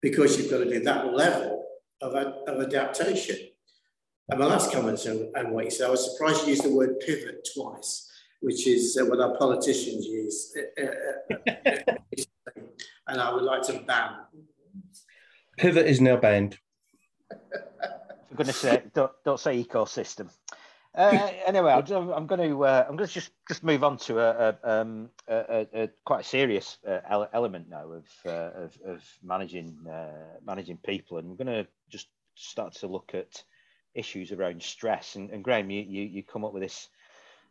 because 0.02 0.38
you've 0.38 0.50
got 0.50 0.60
to 0.60 0.70
do 0.70 0.80
that 0.80 1.14
level 1.14 1.66
of, 2.02 2.14
of 2.14 2.62
adaptation. 2.62 3.38
And 4.30 4.40
my 4.40 4.46
last 4.46 4.74
comment 4.74 5.06
on, 5.08 5.52
what 5.54 5.66
you 5.66 5.72
said, 5.72 5.88
I 5.88 5.92
was 5.92 6.12
surprised 6.12 6.44
you 6.44 6.50
used 6.50 6.64
the 6.64 6.74
word 6.74 7.00
pivot 7.00 7.48
twice, 7.56 8.10
which 8.42 8.68
is 8.68 8.98
uh, 9.00 9.06
what 9.06 9.22
our 9.22 9.38
politicians 9.38 10.06
use. 10.06 10.56
And 13.10 13.22
I 13.22 13.34
would 13.34 13.44
like 13.44 13.62
to 13.64 13.80
ban. 13.88 14.10
Pivot 15.58 15.88
is 15.88 16.02
now 16.02 16.18
banned. 16.18 16.58
For 18.30 18.36
goodness 18.36 18.58
sake, 18.58 18.94
don't, 18.94 19.12
don't 19.24 19.40
say 19.40 19.64
ecosystem. 19.64 20.30
Uh, 20.96 21.30
anyway, 21.46 21.72
I'm, 21.72 22.10
I'm 22.10 22.26
going 22.26 22.50
to 22.50 22.66
uh, 22.66 22.86
I'm 22.90 22.96
going 22.96 23.08
to 23.08 23.14
just 23.14 23.30
just 23.48 23.64
move 23.64 23.84
on 23.84 23.98
to 23.98 24.20
a, 24.20 24.58
a, 24.64 24.82
um, 24.82 25.10
a, 25.28 25.68
a 25.74 25.90
quite 26.06 26.22
a 26.22 26.28
serious 26.28 26.80
uh, 26.88 27.28
element 27.34 27.70
now 27.70 27.92
of, 27.92 28.06
uh, 28.26 28.64
of, 28.64 28.78
of 28.84 29.04
managing 29.24 29.78
uh, 29.88 30.40
managing 30.44 30.78
people, 30.78 31.20
and 31.20 31.30
we're 31.30 31.36
going 31.36 31.64
to 31.64 31.68
just 31.90 32.08
start 32.34 32.74
to 32.74 32.88
look 32.88 33.12
at 33.14 33.44
issues 33.94 34.32
around 34.32 34.64
stress. 34.64 35.16
And, 35.16 35.30
and 35.30 35.44
Graham, 35.44 35.70
you, 35.70 35.84
you 35.84 36.02
you 36.04 36.24
come 36.24 36.44
up 36.44 36.54
with 36.54 36.64
this 36.64 36.90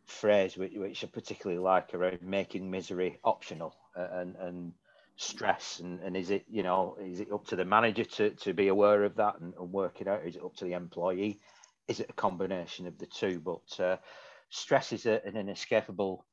phrase 0.05 0.57
which, 0.57 0.73
which 0.75 1.03
I 1.03 1.07
particularly 1.07 1.61
like 1.61 1.93
around 1.93 2.21
making 2.21 2.69
misery 2.69 3.17
optional, 3.23 3.75
uh, 3.95 4.07
and 4.11 4.35
and 4.35 4.73
stress 5.17 5.79
and, 5.79 5.99
and 6.01 6.15
is 6.15 6.29
it 6.29 6.45
you 6.47 6.61
know 6.61 6.95
is 7.01 7.19
it 7.19 7.31
up 7.33 7.45
to 7.47 7.55
the 7.55 7.65
manager 7.65 8.03
to, 8.03 8.29
to 8.29 8.53
be 8.53 8.67
aware 8.67 9.03
of 9.03 9.15
that 9.15 9.39
and, 9.41 9.53
and 9.59 9.71
work 9.71 9.99
it 9.99 10.07
out? 10.07 10.25
Is 10.25 10.35
it 10.35 10.43
up 10.43 10.55
to 10.57 10.65
the 10.65 10.73
employee? 10.73 11.39
Is 11.87 11.99
it 11.99 12.09
a 12.09 12.13
combination 12.13 12.85
of 12.85 12.97
the 12.97 13.07
two? 13.07 13.39
But 13.39 13.83
uh, 13.83 13.97
stress 14.49 14.93
is 14.93 15.05
a, 15.05 15.21
an 15.25 15.35
inescapable 15.35 16.25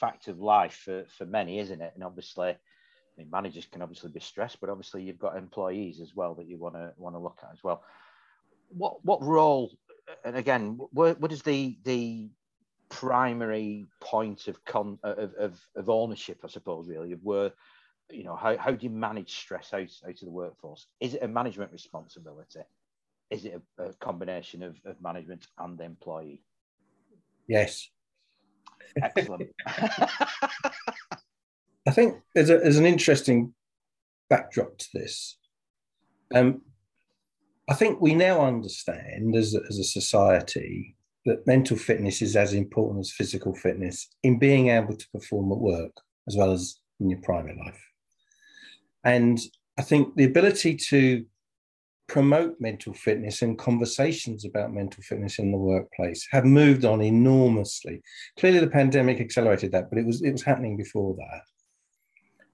fact 0.00 0.28
of 0.28 0.38
life 0.38 0.82
for, 0.84 1.04
for 1.16 1.26
many 1.26 1.58
isn't 1.58 1.82
it? 1.82 1.92
And 1.94 2.04
obviously 2.04 2.50
I 2.50 2.56
mean, 3.16 3.28
managers 3.30 3.66
can 3.66 3.82
obviously 3.82 4.10
be 4.10 4.20
stressed 4.20 4.60
but 4.60 4.70
obviously 4.70 5.02
you've 5.02 5.18
got 5.18 5.36
employees 5.36 6.00
as 6.00 6.14
well 6.14 6.34
that 6.36 6.46
you 6.46 6.58
want 6.58 6.76
to 6.76 6.92
want 6.96 7.16
to 7.16 7.20
look 7.20 7.40
at 7.42 7.50
as 7.52 7.62
well. 7.64 7.82
What 8.70 9.04
what 9.04 9.22
role 9.22 9.72
and 10.24 10.36
again 10.36 10.78
what, 10.92 11.20
what 11.20 11.32
is 11.32 11.42
the 11.42 11.76
the 11.82 12.30
primary 12.88 13.86
point 14.00 14.46
of 14.46 14.64
con 14.64 14.98
of, 15.02 15.34
of, 15.34 15.60
of 15.76 15.90
ownership 15.90 16.38
i 16.42 16.48
suppose 16.48 16.88
really 16.88 17.12
of 17.12 17.22
where 17.22 17.52
you 18.10 18.24
know, 18.24 18.36
how, 18.36 18.56
how 18.56 18.70
do 18.70 18.84
you 18.84 18.90
manage 18.90 19.38
stress 19.38 19.72
out, 19.72 19.90
out 20.06 20.10
of 20.10 20.20
the 20.20 20.30
workforce? 20.30 20.86
Is 21.00 21.14
it 21.14 21.22
a 21.22 21.28
management 21.28 21.72
responsibility? 21.72 22.60
Is 23.30 23.44
it 23.44 23.60
a, 23.78 23.84
a 23.84 23.92
combination 23.94 24.62
of, 24.62 24.76
of 24.84 25.00
management 25.02 25.46
and 25.58 25.78
the 25.78 25.84
employee? 25.84 26.42
Yes. 27.46 27.88
Excellent. 29.02 29.50
I 29.66 30.28
think 31.90 32.16
there's, 32.34 32.50
a, 32.50 32.58
there's 32.58 32.78
an 32.78 32.86
interesting 32.86 33.54
backdrop 34.28 34.78
to 34.78 34.86
this. 34.94 35.38
Um, 36.34 36.62
I 37.68 37.74
think 37.74 38.00
we 38.00 38.14
now 38.14 38.40
understand 38.40 39.36
as 39.36 39.54
a, 39.54 39.60
as 39.68 39.78
a 39.78 39.84
society 39.84 40.96
that 41.26 41.46
mental 41.46 41.76
fitness 41.76 42.22
is 42.22 42.36
as 42.36 42.54
important 42.54 43.00
as 43.00 43.12
physical 43.12 43.54
fitness 43.54 44.08
in 44.22 44.38
being 44.38 44.68
able 44.68 44.96
to 44.96 45.06
perform 45.12 45.52
at 45.52 45.58
work 45.58 45.92
as 46.26 46.36
well 46.36 46.52
as 46.52 46.80
in 47.00 47.10
your 47.10 47.20
private 47.22 47.56
life. 47.58 47.87
And 49.04 49.38
I 49.78 49.82
think 49.82 50.16
the 50.16 50.24
ability 50.24 50.76
to 50.88 51.24
promote 52.08 52.56
mental 52.58 52.94
fitness 52.94 53.42
and 53.42 53.58
conversations 53.58 54.44
about 54.44 54.72
mental 54.72 55.02
fitness 55.02 55.38
in 55.38 55.52
the 55.52 55.58
workplace 55.58 56.26
have 56.30 56.44
moved 56.44 56.84
on 56.84 57.02
enormously. 57.02 58.02
Clearly, 58.38 58.60
the 58.60 58.66
pandemic 58.66 59.20
accelerated 59.20 59.72
that, 59.72 59.90
but 59.90 59.98
it 59.98 60.06
was 60.06 60.22
it 60.22 60.32
was 60.32 60.42
happening 60.42 60.76
before 60.76 61.14
that. 61.16 61.42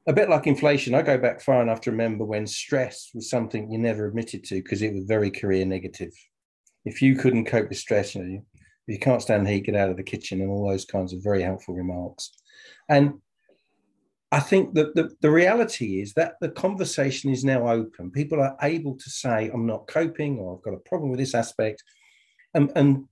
A 0.06 0.12
bit 0.12 0.28
like 0.28 0.46
inflation, 0.46 0.94
I 0.94 1.00
go 1.00 1.16
back 1.16 1.40
far 1.40 1.62
enough 1.62 1.80
to 1.82 1.90
remember 1.90 2.24
when 2.24 2.46
stress 2.46 3.10
was 3.14 3.30
something 3.30 3.70
you 3.70 3.78
never 3.78 4.06
admitted 4.06 4.44
to 4.44 4.56
because 4.56 4.82
it 4.82 4.92
was 4.92 5.04
very 5.04 5.30
career 5.30 5.64
negative. 5.64 6.12
If 6.84 7.00
you 7.00 7.16
couldn't 7.16 7.46
cope 7.46 7.70
with 7.70 7.78
stress, 7.78 8.14
you 8.14 8.22
know, 8.22 8.44
you 8.86 8.98
can't 8.98 9.22
stand 9.22 9.48
heat, 9.48 9.64
get 9.64 9.76
out 9.76 9.88
of 9.88 9.96
the 9.96 10.02
kitchen, 10.02 10.42
and 10.42 10.50
all 10.50 10.68
those 10.68 10.84
kinds 10.84 11.14
of 11.14 11.22
very 11.22 11.42
helpful 11.42 11.74
remarks. 11.74 12.32
And 12.90 13.14
I 14.34 14.40
think 14.40 14.74
that 14.74 14.96
the, 14.96 15.10
the 15.20 15.30
reality 15.30 16.00
is 16.02 16.14
that 16.14 16.34
the 16.40 16.48
conversation 16.48 17.30
is 17.30 17.44
now 17.44 17.68
open. 17.68 18.10
People 18.10 18.40
are 18.40 18.56
able 18.62 18.96
to 18.96 19.08
say, 19.08 19.48
I'm 19.54 19.64
not 19.64 19.86
coping, 19.86 20.40
or 20.40 20.56
I've 20.56 20.64
got 20.64 20.74
a 20.74 20.88
problem 20.88 21.10
with 21.10 21.20
this 21.20 21.36
aspect. 21.36 21.84
And, 22.52 22.72
and 22.74 23.04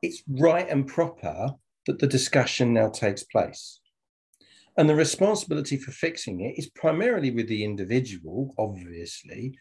it's 0.00 0.22
right 0.26 0.66
and 0.66 0.86
proper 0.86 1.50
that 1.84 1.98
the 1.98 2.06
discussion 2.06 2.72
now 2.72 2.88
takes 2.88 3.24
place. 3.24 3.78
And 4.78 4.88
the 4.88 4.94
responsibility 4.94 5.76
for 5.76 5.90
fixing 5.90 6.40
it 6.40 6.54
is 6.56 6.70
primarily 6.70 7.30
with 7.30 7.46
the 7.46 7.62
individual, 7.62 8.54
obviously, 8.56 9.58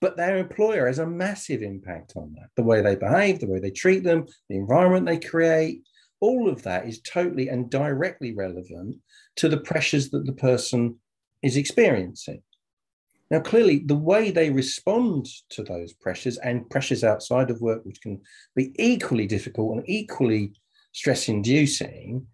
but 0.00 0.16
their 0.16 0.38
employer 0.38 0.86
has 0.86 1.00
a 1.00 1.06
massive 1.06 1.60
impact 1.60 2.14
on 2.16 2.32
that. 2.36 2.48
The 2.56 2.62
way 2.62 2.80
they 2.80 2.96
behave, 2.96 3.40
the 3.40 3.46
way 3.46 3.60
they 3.60 3.72
treat 3.72 4.04
them, 4.04 4.24
the 4.48 4.56
environment 4.56 5.04
they 5.04 5.18
create, 5.18 5.82
all 6.20 6.48
of 6.48 6.62
that 6.62 6.86
is 6.86 7.00
totally 7.00 7.48
and 7.48 7.70
directly 7.70 8.34
relevant 8.34 8.96
to 9.36 9.48
the 9.48 9.58
pressures 9.58 10.10
that 10.10 10.26
the 10.26 10.32
person 10.32 10.96
is 11.42 11.56
experiencing. 11.56 12.42
Now, 13.30 13.40
clearly, 13.40 13.80
the 13.84 13.96
way 13.96 14.30
they 14.30 14.50
respond 14.50 15.26
to 15.50 15.64
those 15.64 15.92
pressures 15.92 16.38
and 16.38 16.68
pressures 16.70 17.02
outside 17.02 17.50
of 17.50 17.60
work, 17.60 17.84
which 17.84 18.00
can 18.00 18.20
be 18.54 18.72
equally 18.76 19.26
difficult 19.26 19.76
and 19.76 19.88
equally 19.88 20.52
stress 20.92 21.28
inducing, 21.28 22.26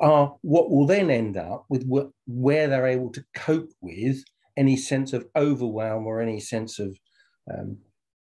are 0.00 0.34
what 0.42 0.70
will 0.70 0.86
then 0.86 1.10
end 1.10 1.36
up 1.36 1.66
with 1.68 1.84
where 2.26 2.68
they're 2.68 2.86
able 2.86 3.10
to 3.12 3.24
cope 3.34 3.70
with 3.80 4.22
any 4.56 4.76
sense 4.76 5.12
of 5.12 5.26
overwhelm 5.36 6.06
or 6.06 6.20
any 6.20 6.40
sense 6.40 6.78
of 6.78 6.98
um, 7.52 7.76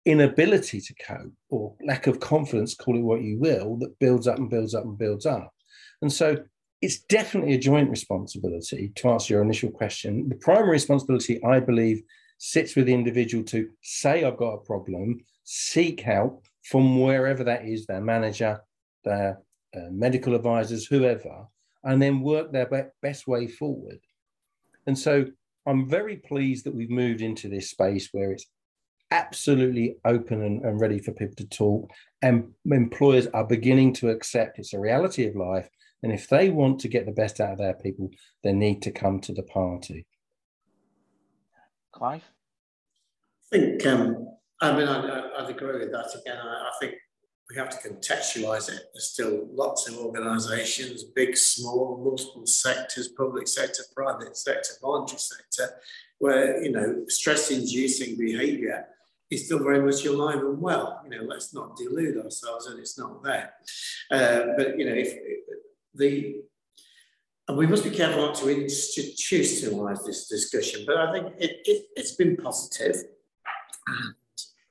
inability 0.08 0.80
to 0.82 0.94
cope 0.96 1.34
or 1.50 1.76
lack 1.86 2.08
of 2.08 2.20
confidence, 2.20 2.74
call 2.74 2.98
it 2.98 3.02
what 3.02 3.22
you 3.22 3.38
will, 3.38 3.78
that 3.78 4.00
builds 4.00 4.28
up 4.28 4.38
and 4.38 4.50
builds 4.50 4.74
up 4.74 4.86
and 4.86 4.98
builds 4.98 5.26
up. 5.26 5.54
And 6.02 6.12
so 6.12 6.38
it's 6.82 7.00
definitely 7.00 7.54
a 7.54 7.60
joint 7.60 7.90
responsibility 7.90 8.92
to 8.96 9.10
answer 9.10 9.34
your 9.34 9.44
initial 9.44 9.70
question. 9.70 10.30
The 10.30 10.36
primary 10.36 10.72
responsibility, 10.72 11.44
I 11.44 11.60
believe, 11.60 12.02
sits 12.38 12.76
with 12.76 12.86
the 12.86 12.94
individual 12.94 13.44
to 13.46 13.70
say, 13.82 14.24
I've 14.24 14.38
got 14.38 14.54
a 14.54 14.66
problem, 14.66 15.20
seek 15.44 16.02
help 16.02 16.46
from 16.64 17.02
wherever 17.02 17.44
that 17.44 17.66
is, 17.66 17.86
their 17.86 18.02
manager, 18.02 18.62
their 19.04 19.42
uh, 19.76 19.90
medical 19.92 20.36
advisors, 20.36 20.86
whoever, 20.86 21.48
and 21.84 22.02
then 22.02 22.22
work 22.22 22.52
their 22.52 22.68
be- 22.68 22.92
best 23.02 23.28
way 23.28 23.48
forward. 23.48 24.00
And 24.86 24.98
so 24.98 25.26
I'm 25.66 25.90
very 25.90 26.18
pleased 26.18 26.66
that 26.66 26.76
we've 26.76 26.90
moved 26.90 27.22
into 27.22 27.50
this 27.50 27.72
space 27.72 28.10
where 28.14 28.32
it's 28.32 28.46
absolutely 29.12 29.98
open 30.06 30.42
and, 30.42 30.64
and 30.64 30.82
ready 30.82 31.00
for 31.00 31.12
people 31.12 31.36
to 31.36 31.48
talk, 31.48 31.90
and 32.22 32.52
employers 32.66 33.28
are 33.28 33.46
beginning 33.46 33.94
to 33.94 34.10
accept 34.10 34.60
it's 34.60 34.74
a 34.74 34.80
reality 34.80 35.28
of 35.28 35.36
life 35.36 35.70
and 36.04 36.12
if 36.12 36.28
they 36.28 36.50
want 36.50 36.80
to 36.82 36.88
get 36.88 37.06
the 37.06 37.12
best 37.12 37.40
out 37.40 37.54
of 37.54 37.58
their 37.58 37.74
people, 37.74 38.10
they 38.44 38.54
need 38.54 38.82
to 38.84 38.92
come 38.92 39.20
to 39.22 39.34
the 39.34 39.44
party. 39.44 40.06
Clive? 41.92 42.24
I 43.54 43.58
think, 43.58 43.86
um, 43.86 44.28
I 44.62 44.76
mean, 44.76 44.88
I, 44.88 45.42
would 45.42 45.50
agree 45.50 45.80
with 45.80 45.92
that 45.92 46.14
again. 46.22 46.38
I, 46.38 46.48
I, 46.48 46.72
think 46.80 46.96
we 47.50 47.56
have 47.56 47.70
to 47.70 47.78
contextualize 47.78 48.70
it. 48.70 48.84
There's 48.94 49.12
still 49.12 49.48
lots 49.52 49.90
of 49.90 49.98
organizations, 49.98 51.04
big, 51.04 51.36
small, 51.36 52.02
multiple 52.04 52.46
sectors, 52.46 53.08
public 53.10 53.48
sector, 53.48 53.84
private 53.96 54.38
sector, 54.38 54.74
voluntary 54.82 55.20
sector, 55.20 55.76
where, 56.20 56.62
you 56.62 56.72
know, 56.72 57.06
stress 57.08 57.50
inducing 57.50 58.18
behavior 58.18 58.86
is 59.30 59.46
still 59.46 59.60
very 59.60 59.82
much 59.82 60.06
alive 60.06 60.40
and 60.40 60.62
well. 60.62 61.02
You 61.04 61.12
know, 61.12 61.24
let's 61.24 61.54
not 61.54 61.76
delude 61.76 62.18
ourselves 62.24 62.68
and 62.68 62.80
it's 62.80 62.98
not 62.98 63.24
there. 63.24 63.54
Uh, 64.12 64.54
but, 64.58 64.78
you 64.78 64.86
know, 64.86 64.94
if 64.94 65.14
the 65.94 66.42
and 67.48 67.58
we 67.58 67.66
must 67.66 67.86
be 67.86 67.90
careful 67.90 68.26
not 68.26 68.36
to 68.36 68.46
institutionalize 68.46 70.06
this 70.06 70.28
discussion, 70.28 70.84
but 70.86 70.98
I 70.98 71.14
think 71.14 71.34
it, 71.40 71.62
it, 71.64 71.86
it's 71.96 72.12
been 72.12 72.36
positive. 72.36 72.96
And 73.88 74.14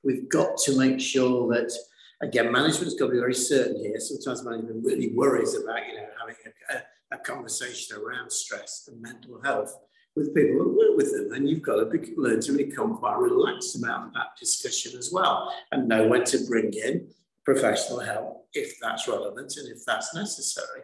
we've 0.03 0.29
got 0.29 0.57
to 0.57 0.77
make 0.77 0.99
sure 0.99 1.47
that, 1.55 1.75
again, 2.21 2.51
management's 2.51 2.93
got 2.93 3.07
to 3.07 3.13
be 3.13 3.19
very 3.19 3.33
certain 3.33 3.77
here. 3.77 3.99
Sometimes 3.99 4.43
management 4.43 4.85
really 4.85 5.11
worries 5.11 5.55
about, 5.55 5.87
you 5.87 5.95
know, 5.95 6.05
having 6.19 6.35
a, 6.69 6.75
a, 6.75 7.15
a 7.15 7.17
conversation 7.17 7.97
around 7.97 8.31
stress 8.31 8.87
and 8.91 9.01
mental 9.01 9.41
health 9.41 9.75
with 10.17 10.33
people 10.33 10.57
that 10.57 10.69
work 10.69 10.97
with 10.97 11.11
them. 11.11 11.31
And 11.33 11.47
you've 11.47 11.61
got 11.61 11.75
to 11.75 11.85
be, 11.85 12.13
learn 12.17 12.41
to 12.41 12.51
become 12.53 12.97
quite 12.97 13.19
relaxed 13.19 13.77
about 13.77 14.13
that 14.13 14.35
discussion 14.39 14.97
as 14.97 15.11
well 15.13 15.53
and 15.71 15.87
know 15.87 16.07
when 16.07 16.23
to 16.25 16.39
bring 16.47 16.73
in 16.73 17.07
professional 17.45 17.99
help 17.99 18.47
if 18.53 18.79
that's 18.81 19.07
relevant 19.07 19.55
and 19.57 19.69
if 19.69 19.85
that's 19.85 20.13
necessary. 20.15 20.81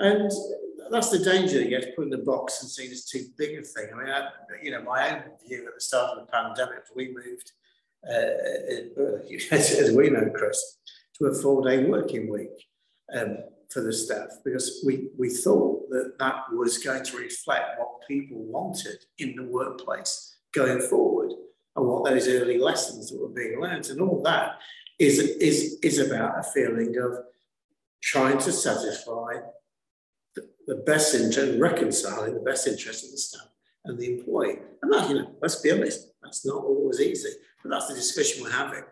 And 0.00 0.30
that's 0.90 1.10
the 1.10 1.18
danger 1.18 1.58
that 1.58 1.68
gets 1.68 1.86
put 1.94 2.04
in 2.04 2.10
the 2.10 2.18
box 2.18 2.62
and 2.62 2.70
seen 2.70 2.90
as 2.90 3.04
too 3.04 3.26
big 3.36 3.58
a 3.58 3.62
thing. 3.62 3.90
I 3.92 3.96
mean, 3.96 4.08
I, 4.08 4.28
you 4.62 4.70
know, 4.70 4.82
my 4.82 5.10
own 5.10 5.22
view 5.46 5.66
at 5.68 5.74
the 5.74 5.80
start 5.80 6.18
of 6.18 6.26
the 6.26 6.32
pandemic, 6.32 6.84
we 6.96 7.14
moved, 7.14 7.52
uh, 8.08 9.52
as 9.54 9.92
we 9.92 10.10
know, 10.10 10.30
Chris, 10.34 10.78
to 11.18 11.26
a 11.26 11.34
four-day 11.34 11.84
working 11.84 12.28
week 12.28 12.66
um, 13.14 13.38
for 13.70 13.82
the 13.82 13.92
staff 13.92 14.30
because 14.44 14.82
we, 14.84 15.08
we 15.16 15.30
thought 15.30 15.73
that 15.94 16.18
that 16.18 16.44
was 16.52 16.78
going 16.78 17.04
to 17.04 17.16
reflect 17.16 17.78
what 17.78 18.06
people 18.06 18.42
wanted 18.44 18.98
in 19.18 19.34
the 19.36 19.44
workplace 19.44 20.36
going 20.52 20.80
forward 20.80 21.32
and 21.76 21.86
what 21.86 22.04
those 22.04 22.28
early 22.28 22.58
lessons 22.58 23.10
that 23.10 23.20
were 23.20 23.28
being 23.28 23.60
learned 23.60 23.88
and 23.88 24.00
all 24.00 24.22
that 24.22 24.58
is, 24.98 25.18
is, 25.18 25.78
is 25.82 25.98
about 25.98 26.38
a 26.38 26.42
feeling 26.42 26.94
of 26.98 27.18
trying 28.02 28.38
to 28.38 28.52
satisfy 28.52 29.32
the 30.66 30.76
best 30.86 31.14
interest, 31.14 31.38
and 31.38 31.60
reconciling 31.60 32.34
the 32.34 32.40
best 32.40 32.66
interest 32.66 33.04
of 33.04 33.10
the 33.10 33.16
staff 33.16 33.48
and 33.84 33.98
the 33.98 34.18
employee. 34.18 34.58
And 34.82 34.92
that, 34.92 35.08
you 35.08 35.16
know, 35.16 35.30
let's 35.40 35.56
be 35.56 35.70
honest, 35.72 36.12
that's 36.22 36.46
not 36.46 36.64
always 36.64 37.00
easy, 37.00 37.30
but 37.62 37.70
that's 37.70 37.88
the 37.88 37.94
discussion 37.94 38.42
we're 38.42 38.50
having. 38.50 38.82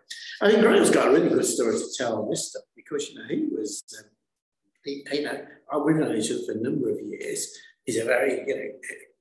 I 0.41 0.49
think 0.49 0.61
Graham's 0.61 0.89
got 0.89 1.07
a 1.07 1.11
really 1.11 1.29
good 1.29 1.45
story 1.45 1.77
to 1.77 1.85
tell 1.97 2.21
on 2.21 2.29
this 2.29 2.49
stuff 2.49 2.63
because, 2.75 3.09
you 3.09 3.19
know, 3.19 3.27
he 3.27 3.47
was, 3.51 3.83
um, 3.99 4.05
you 4.85 5.23
know, 5.23 5.45
known 5.71 6.17
each 6.17 6.31
other 6.31 6.41
for 6.45 6.51
a 6.53 6.61
number 6.61 6.89
of 6.89 6.99
years. 7.01 7.57
He's 7.85 7.97
a 7.97 8.05
very, 8.05 8.43
you 8.47 8.55
know, 8.55 8.69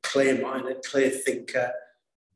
clear-minded, 0.03 0.83
clear 0.85 1.11
thinker, 1.11 1.73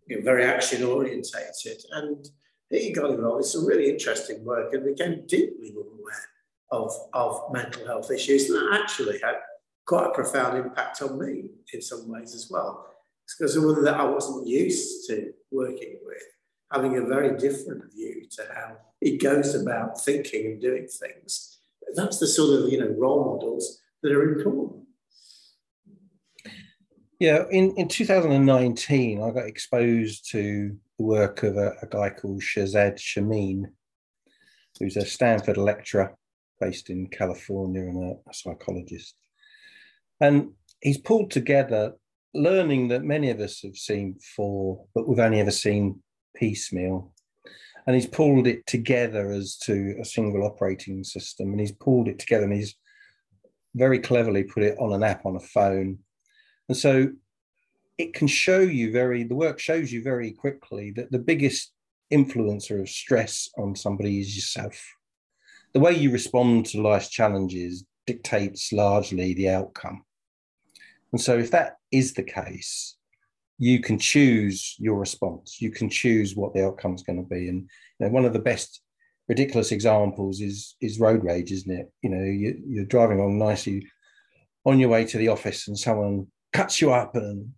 you 0.06 0.16
know, 0.16 0.22
very 0.24 0.44
action-orientated. 0.44 1.84
And 1.92 2.28
he 2.70 2.92
got 2.92 3.10
involved 3.10 3.44
in 3.44 3.48
some 3.48 3.66
really 3.66 3.90
interesting 3.90 4.44
work 4.44 4.72
and 4.72 4.84
became 4.84 5.26
deeply 5.26 5.70
aware 5.70 6.28
of, 6.70 6.92
of 7.12 7.52
mental 7.52 7.86
health 7.86 8.10
issues 8.10 8.50
and 8.50 8.74
actually 8.74 9.20
had 9.20 9.36
quite 9.86 10.06
a 10.06 10.10
profound 10.10 10.58
impact 10.58 11.00
on 11.02 11.18
me 11.18 11.44
in 11.72 11.80
some 11.80 12.08
ways 12.08 12.34
as 12.34 12.48
well. 12.50 12.86
It's 13.24 13.36
because 13.36 13.54
someone 13.54 13.82
that 13.84 13.94
I 13.94 14.04
wasn't 14.04 14.46
used 14.46 15.08
to 15.08 15.32
working 15.50 15.98
with, 16.04 16.22
having 16.72 16.96
a 16.96 17.02
very 17.02 17.36
different 17.36 17.92
view 17.92 18.26
to 18.32 18.42
how 18.54 18.76
he 19.00 19.16
goes 19.16 19.54
about 19.54 20.00
thinking 20.00 20.46
and 20.46 20.60
doing 20.60 20.88
things. 20.88 21.56
That's 21.94 22.18
the 22.18 22.27
sort 22.27 22.61
of 22.61 22.72
you 22.72 22.81
know 22.81 22.94
role 22.99 23.25
models 23.25 23.81
that 24.03 24.12
are 24.12 24.37
important. 24.37 24.83
Yeah, 27.18 27.44
in, 27.51 27.75
in 27.77 27.88
2019, 27.88 29.22
I 29.22 29.31
got 29.31 29.46
exposed 29.46 30.31
to 30.33 30.77
the 30.99 31.05
work 31.05 31.42
of 31.44 31.57
a, 31.57 31.72
a 31.81 31.87
guy 31.88 32.11
called 32.11 32.42
Shirzad 32.42 32.99
Chamine, 32.99 33.72
who's 34.79 34.99
a 34.99 35.07
Stanford 35.07 35.57
lecturer 35.57 36.14
based 36.61 36.90
in 36.90 37.07
California 37.07 37.81
and 37.81 38.12
a, 38.12 38.31
a 38.31 38.35
psychologist. 38.35 39.14
And 40.20 40.51
he's 40.81 40.99
pulled 40.99 41.31
together 41.31 41.94
learning 42.35 42.88
that 42.88 43.03
many 43.03 43.31
of 43.31 43.40
us 43.40 43.62
have 43.62 43.77
seen 43.77 44.12
before, 44.12 44.85
but 44.94 45.09
we've 45.09 45.18
only 45.18 45.40
ever 45.40 45.51
seen 45.51 46.03
piecemeal. 46.35 47.12
And 47.87 47.94
he's 47.94 48.07
pulled 48.07 48.46
it 48.46 48.66
together 48.66 49.31
as 49.31 49.57
to 49.59 49.96
a 50.01 50.05
single 50.05 50.44
operating 50.44 51.05
system. 51.05 51.51
And 51.51 51.61
he's 51.61 51.72
pulled 51.72 52.09
it 52.09 52.18
together 52.18 52.44
and 52.44 52.53
he's 52.53 52.75
very 53.75 53.99
cleverly 53.99 54.42
put 54.42 54.62
it 54.62 54.77
on 54.79 54.92
an 54.92 55.03
app 55.03 55.25
on 55.25 55.37
a 55.37 55.40
phone. 55.40 55.99
And 56.68 56.77
so 56.77 57.11
it 57.99 58.14
can 58.14 58.27
show 58.27 58.61
you 58.61 58.90
very, 58.90 59.22
the 59.22 59.35
work 59.35 59.59
shows 59.59 59.92
you 59.92 60.03
very 60.03 60.33
quickly 60.33 60.90
that 60.92 61.12
the 61.12 61.18
biggest 61.18 61.72
influencer 62.12 62.81
of 62.81 62.88
stress 62.88 63.49
on 63.57 63.75
somebody 63.75 64.20
is 64.20 64.35
yourself. 64.35 64.83
The 65.72 65.81
way 65.81 65.92
you 65.92 66.11
respond 66.11 66.66
to 66.66 66.83
life's 66.83 67.09
challenges 67.09 67.85
dictates 68.07 68.72
largely 68.72 69.35
the 69.35 69.51
outcome. 69.51 70.05
And 71.12 71.20
so, 71.20 71.38
if 71.38 71.51
that 71.51 71.77
is 71.90 72.14
the 72.14 72.22
case, 72.22 72.95
you 73.59 73.81
can 73.81 73.99
choose 73.99 74.75
your 74.79 74.99
response. 74.99 75.61
You 75.61 75.71
can 75.71 75.88
choose 75.88 76.37
what 76.37 76.55
the 76.55 76.66
outcome 76.66 76.95
is 76.95 77.03
going 77.03 77.23
to 77.23 77.29
be. 77.29 77.49
And 77.49 77.69
you 77.99 78.07
know, 78.07 78.09
one 78.09 78.25
of 78.25 78.33
the 78.33 78.38
best 78.38 78.83
ridiculous 79.29 79.73
examples 79.73 80.40
is 80.40 80.77
is 80.81 81.01
road 81.01 81.25
rage, 81.25 81.53
isn't 81.53 81.71
it? 81.71 81.90
You 82.03 82.11
know, 82.11 82.25
you, 82.25 82.62
you're 82.66 82.85
driving 82.85 83.19
along 83.19 83.38
nicely 83.38 83.87
on 84.64 84.79
your 84.79 84.88
way 84.88 85.05
to 85.05 85.19
the 85.19 85.29
office, 85.29 85.69
and 85.69 85.79
someone 85.79 86.27
cuts 86.53 86.81
you 86.81 86.92
up, 86.92 87.14
and 87.16 87.53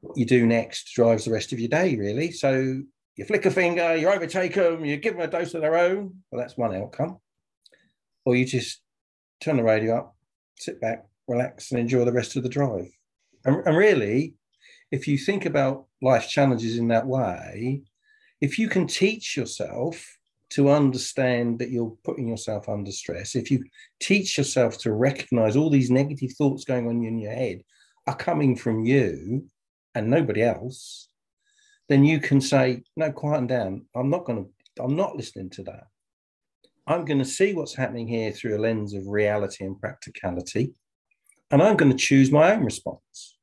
what 0.00 0.16
you 0.16 0.24
do 0.24 0.46
next 0.46 0.92
drives 0.94 1.24
the 1.24 1.32
rest 1.32 1.52
of 1.52 1.58
your 1.58 1.68
day, 1.68 1.96
really. 1.96 2.32
So 2.32 2.82
you 3.16 3.24
flick 3.24 3.46
a 3.46 3.50
finger, 3.50 3.96
you 3.96 4.08
overtake 4.08 4.54
them, 4.54 4.84
you 4.84 4.96
give 4.96 5.14
them 5.14 5.22
a 5.22 5.26
dose 5.26 5.54
of 5.54 5.60
their 5.60 5.76
own. 5.76 6.14
Well, 6.30 6.40
that's 6.40 6.56
one 6.56 6.74
outcome. 6.74 7.18
Or 8.24 8.36
you 8.36 8.44
just 8.44 8.80
turn 9.40 9.56
the 9.56 9.64
radio 9.64 9.98
up, 9.98 10.16
sit 10.56 10.80
back, 10.80 11.04
relax, 11.26 11.72
and 11.72 11.80
enjoy 11.80 12.04
the 12.04 12.12
rest 12.12 12.36
of 12.36 12.44
the 12.44 12.48
drive. 12.48 12.90
And, 13.44 13.66
and 13.66 13.76
really, 13.76 14.34
if 14.90 15.06
you 15.06 15.18
think 15.18 15.44
about 15.44 15.86
life 16.00 16.28
challenges 16.28 16.78
in 16.78 16.88
that 16.88 17.06
way, 17.06 17.82
if 18.40 18.58
you 18.58 18.68
can 18.68 18.86
teach 18.86 19.36
yourself 19.36 20.18
to 20.50 20.70
understand 20.70 21.58
that 21.58 21.70
you're 21.70 21.96
putting 22.04 22.28
yourself 22.28 22.68
under 22.68 22.90
stress, 22.90 23.34
if 23.34 23.50
you 23.50 23.62
teach 24.00 24.38
yourself 24.38 24.78
to 24.78 24.92
recognize 24.92 25.56
all 25.56 25.68
these 25.68 25.90
negative 25.90 26.32
thoughts 26.38 26.64
going 26.64 26.86
on 26.86 27.04
in 27.04 27.18
your 27.18 27.32
head 27.32 27.62
are 28.06 28.16
coming 28.16 28.56
from 28.56 28.84
you 28.84 29.46
and 29.94 30.08
nobody 30.08 30.42
else, 30.42 31.08
then 31.88 32.04
you 32.04 32.20
can 32.20 32.40
say, 32.40 32.82
No, 32.96 33.10
quieten 33.10 33.46
down. 33.46 33.84
I'm 33.94 34.10
not 34.10 34.24
going 34.24 34.44
to, 34.44 34.82
I'm 34.82 34.96
not 34.96 35.16
listening 35.16 35.50
to 35.50 35.62
that. 35.64 35.84
I'm 36.86 37.04
going 37.04 37.18
to 37.18 37.24
see 37.24 37.52
what's 37.52 37.74
happening 37.74 38.08
here 38.08 38.32
through 38.32 38.56
a 38.56 38.60
lens 38.60 38.94
of 38.94 39.06
reality 39.06 39.64
and 39.64 39.78
practicality, 39.78 40.72
and 41.50 41.62
I'm 41.62 41.76
going 41.76 41.92
to 41.92 41.98
choose 41.98 42.30
my 42.30 42.52
own 42.52 42.64
response. 42.64 43.37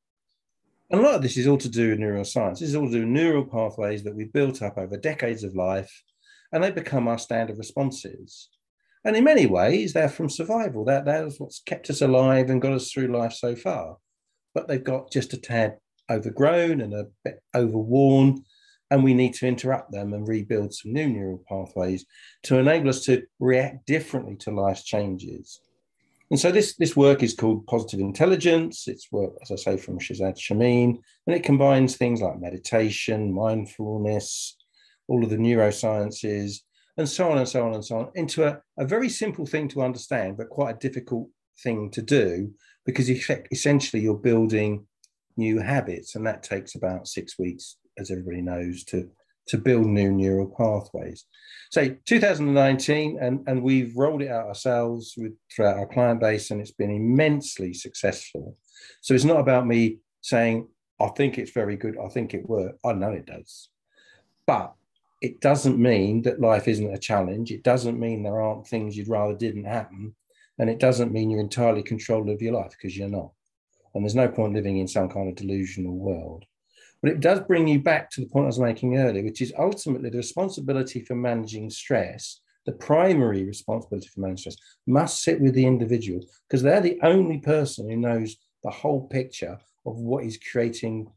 And 0.90 1.00
a 1.00 1.04
lot 1.04 1.14
of 1.14 1.22
this 1.22 1.36
is 1.36 1.46
all 1.46 1.58
to 1.58 1.68
do 1.68 1.90
with 1.90 1.98
neuroscience. 1.98 2.60
This 2.60 2.70
is 2.70 2.76
all 2.76 2.86
to 2.86 2.92
do 2.92 3.00
with 3.00 3.08
neural 3.08 3.44
pathways 3.44 4.04
that 4.04 4.14
we've 4.14 4.32
built 4.32 4.62
up 4.62 4.78
over 4.78 4.96
decades 4.96 5.42
of 5.42 5.56
life, 5.56 5.90
and 6.52 6.62
they 6.62 6.70
become 6.70 7.08
our 7.08 7.18
standard 7.18 7.58
responses. 7.58 8.48
And 9.04 9.16
in 9.16 9.24
many 9.24 9.46
ways, 9.46 9.92
they're 9.92 10.08
from 10.08 10.30
survival. 10.30 10.84
That, 10.84 11.04
that's 11.04 11.40
what's 11.40 11.60
kept 11.60 11.90
us 11.90 12.02
alive 12.02 12.50
and 12.50 12.62
got 12.62 12.72
us 12.72 12.90
through 12.90 13.08
life 13.08 13.32
so 13.32 13.56
far. 13.56 13.96
But 14.54 14.68
they've 14.68 14.82
got 14.82 15.12
just 15.12 15.32
a 15.32 15.36
tad 15.36 15.76
overgrown 16.10 16.80
and 16.80 16.94
a 16.94 17.06
bit 17.24 17.40
overworn 17.54 18.44
and 18.90 19.02
we 19.02 19.14
need 19.14 19.34
to 19.34 19.46
interrupt 19.46 19.92
them 19.92 20.12
and 20.12 20.28
rebuild 20.28 20.72
some 20.72 20.92
new 20.92 21.08
neural 21.08 21.42
pathways 21.48 22.04
to 22.44 22.58
enable 22.58 22.88
us 22.88 23.04
to 23.04 23.22
react 23.40 23.86
differently 23.86 24.36
to 24.36 24.50
life's 24.50 24.84
changes. 24.84 25.60
And 26.30 26.40
so 26.40 26.50
this, 26.50 26.74
this 26.76 26.96
work 26.96 27.22
is 27.22 27.34
called 27.34 27.66
Positive 27.66 28.00
Intelligence. 28.00 28.88
It's 28.88 29.12
work, 29.12 29.34
as 29.42 29.52
I 29.52 29.56
say, 29.56 29.76
from 29.76 29.98
Shirzad 29.98 30.36
Chamine, 30.36 31.00
and 31.26 31.36
it 31.36 31.44
combines 31.44 31.96
things 31.96 32.20
like 32.20 32.40
meditation, 32.40 33.32
mindfulness, 33.32 34.56
all 35.06 35.22
of 35.22 35.30
the 35.30 35.36
neurosciences, 35.36 36.62
and 36.96 37.08
so 37.08 37.30
on 37.30 37.38
and 37.38 37.48
so 37.48 37.64
on 37.64 37.74
and 37.74 37.84
so 37.84 37.98
on 37.98 38.10
into 38.14 38.44
a, 38.44 38.60
a 38.78 38.86
very 38.86 39.08
simple 39.08 39.46
thing 39.46 39.68
to 39.68 39.82
understand, 39.82 40.36
but 40.36 40.48
quite 40.48 40.74
a 40.74 40.78
difficult 40.78 41.28
thing 41.62 41.90
to 41.90 42.02
do 42.02 42.52
because 42.84 43.10
essentially 43.10 44.02
you're 44.02 44.14
building 44.14 44.86
new 45.36 45.58
habits, 45.58 46.14
and 46.14 46.26
that 46.26 46.42
takes 46.42 46.74
about 46.74 47.06
six 47.06 47.38
weeks 47.38 47.76
as 47.98 48.10
everybody 48.10 48.40
knows, 48.40 48.84
to, 48.84 49.08
to 49.48 49.58
build 49.58 49.86
new 49.86 50.10
neural 50.10 50.46
pathways. 50.46 51.24
So 51.70 51.94
2019, 52.06 53.18
and, 53.20 53.44
and 53.46 53.62
we've 53.62 53.96
rolled 53.96 54.22
it 54.22 54.30
out 54.30 54.46
ourselves 54.46 55.14
with, 55.16 55.32
throughout 55.54 55.78
our 55.78 55.86
client 55.86 56.20
base, 56.20 56.50
and 56.50 56.60
it's 56.60 56.70
been 56.70 56.90
immensely 56.90 57.74
successful. 57.74 58.56
So 59.00 59.14
it's 59.14 59.24
not 59.24 59.40
about 59.40 59.66
me 59.66 59.98
saying, 60.22 60.68
I 61.00 61.08
think 61.08 61.38
it's 61.38 61.50
very 61.50 61.76
good, 61.76 61.96
I 61.98 62.08
think 62.08 62.34
it 62.34 62.48
works. 62.48 62.78
I 62.84 62.92
know 62.92 63.10
it 63.10 63.26
does. 63.26 63.68
But 64.46 64.74
it 65.20 65.40
doesn't 65.40 65.78
mean 65.78 66.22
that 66.22 66.40
life 66.40 66.68
isn't 66.68 66.94
a 66.94 66.98
challenge. 66.98 67.50
It 67.50 67.62
doesn't 67.62 67.98
mean 67.98 68.22
there 68.22 68.40
aren't 68.40 68.66
things 68.66 68.96
you'd 68.96 69.08
rather 69.08 69.34
didn't 69.34 69.64
happen. 69.64 70.14
And 70.58 70.70
it 70.70 70.78
doesn't 70.78 71.12
mean 71.12 71.30
you're 71.30 71.40
entirely 71.40 71.82
control 71.82 72.30
of 72.30 72.40
your 72.40 72.54
life 72.54 72.70
because 72.70 72.96
you're 72.96 73.08
not. 73.08 73.32
And 73.94 74.04
there's 74.04 74.14
no 74.14 74.28
point 74.28 74.54
living 74.54 74.78
in 74.78 74.88
some 74.88 75.08
kind 75.08 75.28
of 75.28 75.34
delusional 75.34 75.96
world. 75.96 76.44
But 77.02 77.12
it 77.12 77.20
does 77.20 77.40
bring 77.40 77.68
you 77.68 77.80
back 77.80 78.10
to 78.10 78.20
the 78.20 78.26
point 78.26 78.44
I 78.44 78.46
was 78.46 78.58
making 78.58 78.98
earlier, 78.98 79.22
which 79.22 79.42
is 79.42 79.52
ultimately 79.58 80.10
the 80.10 80.18
responsibility 80.18 81.00
for 81.00 81.14
managing 81.14 81.70
stress, 81.70 82.40
the 82.64 82.72
primary 82.72 83.44
responsibility 83.44 84.08
for 84.08 84.20
managing 84.20 84.52
stress, 84.52 84.56
must 84.86 85.22
sit 85.22 85.40
with 85.40 85.54
the 85.54 85.66
individual 85.66 86.20
because 86.48 86.62
they're 86.62 86.80
the 86.80 86.98
only 87.02 87.38
person 87.38 87.88
who 87.88 87.96
knows 87.96 88.36
the 88.64 88.70
whole 88.70 89.06
picture 89.06 89.58
of 89.84 89.96
what 89.96 90.24
is 90.24 90.38
creating 90.50 91.08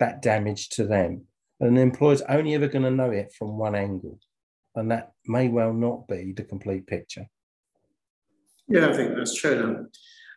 that 0.00 0.22
damage 0.22 0.70
to 0.70 0.84
them. 0.84 1.22
And 1.60 1.70
an 1.70 1.78
employer's 1.78 2.22
only 2.22 2.54
ever 2.54 2.68
going 2.68 2.84
to 2.84 2.90
know 2.90 3.10
it 3.10 3.32
from 3.32 3.56
one 3.56 3.74
angle. 3.74 4.18
And 4.74 4.90
that 4.90 5.12
may 5.26 5.48
well 5.48 5.72
not 5.72 6.06
be 6.06 6.32
the 6.32 6.44
complete 6.44 6.86
picture. 6.86 7.26
Yeah, 8.68 8.88
I 8.88 8.92
think 8.92 9.16
that's 9.16 9.34
true. 9.34 9.86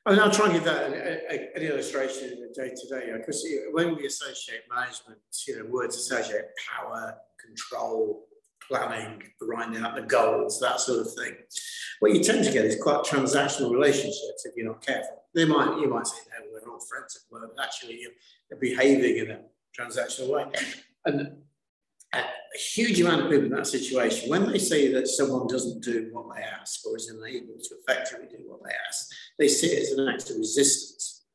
I 0.09 0.13
mean, 0.13 0.21
I'll 0.21 0.31
try 0.31 0.45
and 0.45 0.55
give 0.55 0.63
that 0.63 0.87
an, 0.87 1.49
an 1.55 1.61
illustration 1.61 2.31
in 2.31 2.39
the 2.39 2.51
day 2.55 2.73
to 2.73 2.87
day 2.87 3.13
because 3.15 3.45
when 3.73 3.95
we 3.95 4.07
associate 4.07 4.61
management, 4.67 5.19
you 5.47 5.59
know, 5.59 5.65
words 5.65 5.97
associate 5.97 6.49
power, 6.67 7.15
control, 7.39 8.25
planning, 8.67 9.21
writing 9.39 9.77
out 9.83 9.93
the 9.93 10.01
goals, 10.01 10.59
that 10.61 10.79
sort 10.79 11.01
of 11.01 11.13
thing. 11.13 11.35
What 11.99 12.15
you 12.15 12.23
tend 12.23 12.43
to 12.43 12.51
get 12.51 12.65
is 12.65 12.81
quite 12.81 13.03
transactional 13.03 13.71
relationships 13.71 14.45
if 14.45 14.53
you're 14.57 14.65
not 14.65 14.83
careful. 14.83 15.25
They 15.35 15.45
might, 15.45 15.79
you 15.79 15.87
might 15.87 16.07
say, 16.07 16.17
no, 16.31 16.47
we're 16.51 16.73
all 16.73 16.79
friends 16.79 17.15
at 17.15 17.31
work, 17.31 17.51
but 17.55 17.63
actually 17.63 17.99
you're 18.01 18.59
behaving 18.59 19.17
in 19.17 19.29
a 19.29 19.41
transactional 19.79 20.29
way. 20.29 20.45
And 21.05 21.37
a 22.13 22.23
huge 22.73 22.99
amount 23.01 23.21
of 23.21 23.29
people 23.29 23.45
in 23.45 23.51
that 23.51 23.67
situation, 23.67 24.29
when 24.29 24.51
they 24.51 24.57
say 24.57 24.91
that 24.93 25.07
someone 25.07 25.47
doesn't 25.47 25.83
do 25.83 26.09
what 26.11 26.35
they 26.35 26.41
ask 26.41 26.85
or 26.85 26.95
is 26.95 27.09
unable 27.09 27.59
to 27.59 27.75
effectively 27.81 28.27
do 28.29 28.43
what 28.47 28.63
they 28.63 28.73
ask, 28.87 29.09
they 29.37 29.47
see 29.47 29.67
it 29.67 29.83
as 29.83 29.91
an 29.91 30.07
act 30.07 30.29
of 30.29 30.37
resistance. 30.37 31.25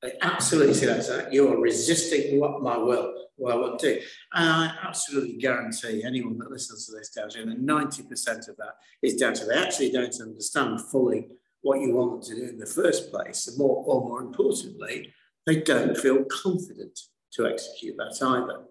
They 0.00 0.12
absolutely 0.22 0.74
see 0.74 0.86
that 0.86 0.98
as 0.98 1.32
you 1.32 1.48
are 1.48 1.60
resisting 1.60 2.38
what 2.38 2.62
my 2.62 2.76
will, 2.76 3.12
what 3.36 3.52
I 3.54 3.56
want 3.56 3.80
to 3.80 3.94
do. 3.94 4.00
And 4.32 4.48
I 4.48 4.72
absolutely 4.86 5.36
guarantee 5.38 6.04
anyone 6.04 6.38
that 6.38 6.52
listens 6.52 6.86
to 6.86 6.92
this 6.96 7.10
tells 7.10 7.34
you 7.34 7.44
that 7.46 7.60
90% 7.60 8.48
of 8.48 8.56
that 8.58 8.74
is 9.02 9.16
down 9.16 9.34
to 9.34 9.44
they 9.44 9.56
actually 9.56 9.90
don't 9.90 10.14
understand 10.20 10.80
fully 10.92 11.28
what 11.62 11.80
you 11.80 11.94
want 11.94 12.12
them 12.12 12.30
to 12.30 12.40
do 12.40 12.48
in 12.48 12.58
the 12.58 12.66
first 12.66 13.10
place. 13.10 13.48
And 13.48 13.58
more, 13.58 13.84
or 13.86 14.08
more 14.08 14.20
importantly, 14.20 15.12
they 15.46 15.62
don't 15.62 15.96
feel 15.96 16.24
confident 16.26 16.96
to 17.32 17.48
execute 17.48 17.96
that 17.96 18.16
either. 18.22 18.67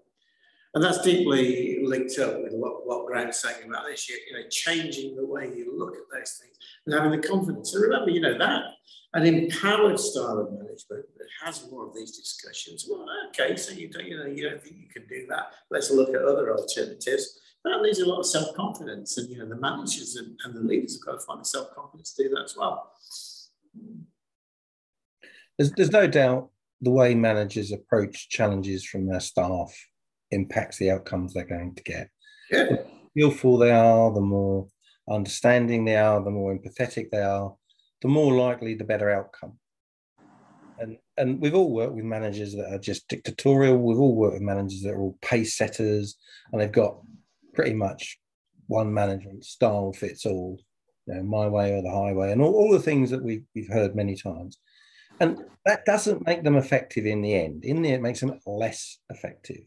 And 0.74 0.84
that's 0.84 1.02
deeply 1.02 1.80
linked 1.84 2.20
up 2.20 2.42
with 2.44 2.54
what, 2.54 2.86
what 2.86 3.08
Graham's 3.08 3.40
saying 3.40 3.68
about 3.68 3.86
this, 3.88 4.08
you, 4.10 4.18
know, 4.34 4.48
changing 4.50 5.16
the 5.16 5.26
way 5.26 5.46
you 5.46 5.74
look 5.78 5.96
at 5.96 6.04
those 6.12 6.40
things 6.42 6.58
and 6.86 6.94
having 6.94 7.20
the 7.20 7.28
confidence. 7.28 7.74
And 7.74 7.84
remember, 7.84 8.12
you 8.12 8.22
know, 8.22 8.38
that 8.38 8.66
an 9.14 9.26
empowered 9.26 10.00
style 10.00 10.40
of 10.40 10.52
management 10.52 11.06
that 11.18 11.28
has 11.44 11.70
more 11.72 11.88
of 11.88 11.96
these 11.96 12.18
discussions. 12.18 12.86
Well, 12.90 13.06
okay, 13.30 13.56
so 13.56 13.72
you 13.72 13.90
don't, 13.90 14.06
you 14.06 14.18
know, 14.18 14.26
you 14.26 14.50
don't 14.50 14.62
think 14.62 14.76
you 14.78 14.88
can 14.90 15.08
do 15.08 15.26
that. 15.30 15.54
Let's 15.72 15.90
look 15.90 16.10
at 16.10 16.22
other 16.22 16.52
alternatives. 16.52 17.40
That 17.64 17.82
needs 17.82 18.00
a 18.00 18.06
lot 18.06 18.20
of 18.20 18.28
self-confidence. 18.28 19.18
And 19.18 19.30
you 19.30 19.40
know, 19.40 19.48
the 19.48 19.56
managers 19.56 20.18
and, 20.18 20.38
and 20.44 20.56
the 20.56 20.62
leaders 20.62 20.96
have 20.96 21.06
got 21.06 21.20
to 21.20 21.26
find 21.26 21.42
the 21.42 21.46
self-confidence 21.46 22.14
to 22.14 22.24
do 22.24 22.30
that 22.36 22.44
as 22.44 22.56
well. 22.58 22.92
There's, 25.58 25.72
there's 25.72 25.92
no 25.92 26.08
doubt 26.08 26.50
the 26.82 26.92
way 26.92 27.16
managers 27.16 27.72
approach 27.72 28.30
challenges 28.30 28.86
from 28.86 29.08
their 29.08 29.20
staff 29.20 29.74
impacts 30.32 30.78
the 30.78 30.92
outcomes 30.92 31.34
they're 31.34 31.46
going 31.46 31.76
to 31.76 31.84
get. 31.84 32.10
Yeah. 32.52 32.64
The 32.64 32.86
skillful 33.16 33.58
they 33.58 33.72
are, 33.72 34.14
the 34.14 34.22
more 34.22 34.68
understanding 35.10 35.86
they 35.86 35.98
are, 35.98 36.24
the 36.24 36.30
more 36.30 36.58
empathetic 36.58 37.10
they 37.12 37.22
are, 37.22 37.56
the 38.02 38.08
more 38.08 38.34
likely 38.34 38.76
the 38.76 38.84
better 38.84 39.10
outcome. 39.10 39.58
And 40.80 40.98
and 41.18 41.42
we've 41.42 41.56
all 41.56 41.74
worked 41.74 41.94
with 41.94 42.06
managers 42.06 42.54
that 42.54 42.72
are 42.72 42.80
just 42.80 43.08
dictatorial. 43.08 43.78
We've 43.78 43.98
all 43.98 44.16
worked 44.16 44.36
with 44.36 44.44
managers 44.44 44.82
that 44.84 44.94
are 44.94 45.00
all 45.00 45.18
pace 45.22 45.58
setters, 45.58 46.16
and 46.52 46.62
they've 46.62 46.72
got 46.72 47.00
pretty 47.56 47.74
much 47.74 48.20
one 48.68 48.94
management 48.94 49.44
style 49.44 49.92
fits 49.94 50.26
all. 50.26 50.60
You 51.08 51.16
know, 51.16 51.24
my 51.24 51.48
way 51.48 51.74
or 51.74 51.82
the 51.82 51.90
highway, 51.90 52.32
and 52.32 52.42
all, 52.42 52.54
all 52.54 52.72
the 52.72 52.80
things 52.80 53.10
that 53.10 53.24
we've 53.24 53.46
we've 53.56 53.72
heard 53.72 53.96
many 53.96 54.16
times. 54.16 54.60
And 55.20 55.40
that 55.66 55.84
doesn't 55.86 56.28
make 56.28 56.44
them 56.44 56.58
effective 56.58 57.08
in 57.08 57.22
the 57.24 57.34
end. 57.34 57.66
In 57.66 57.82
the 57.82 57.90
end, 57.90 57.98
it 57.98 58.02
makes 58.02 58.20
them 58.20 58.40
less 58.46 59.00
effective. 59.10 59.64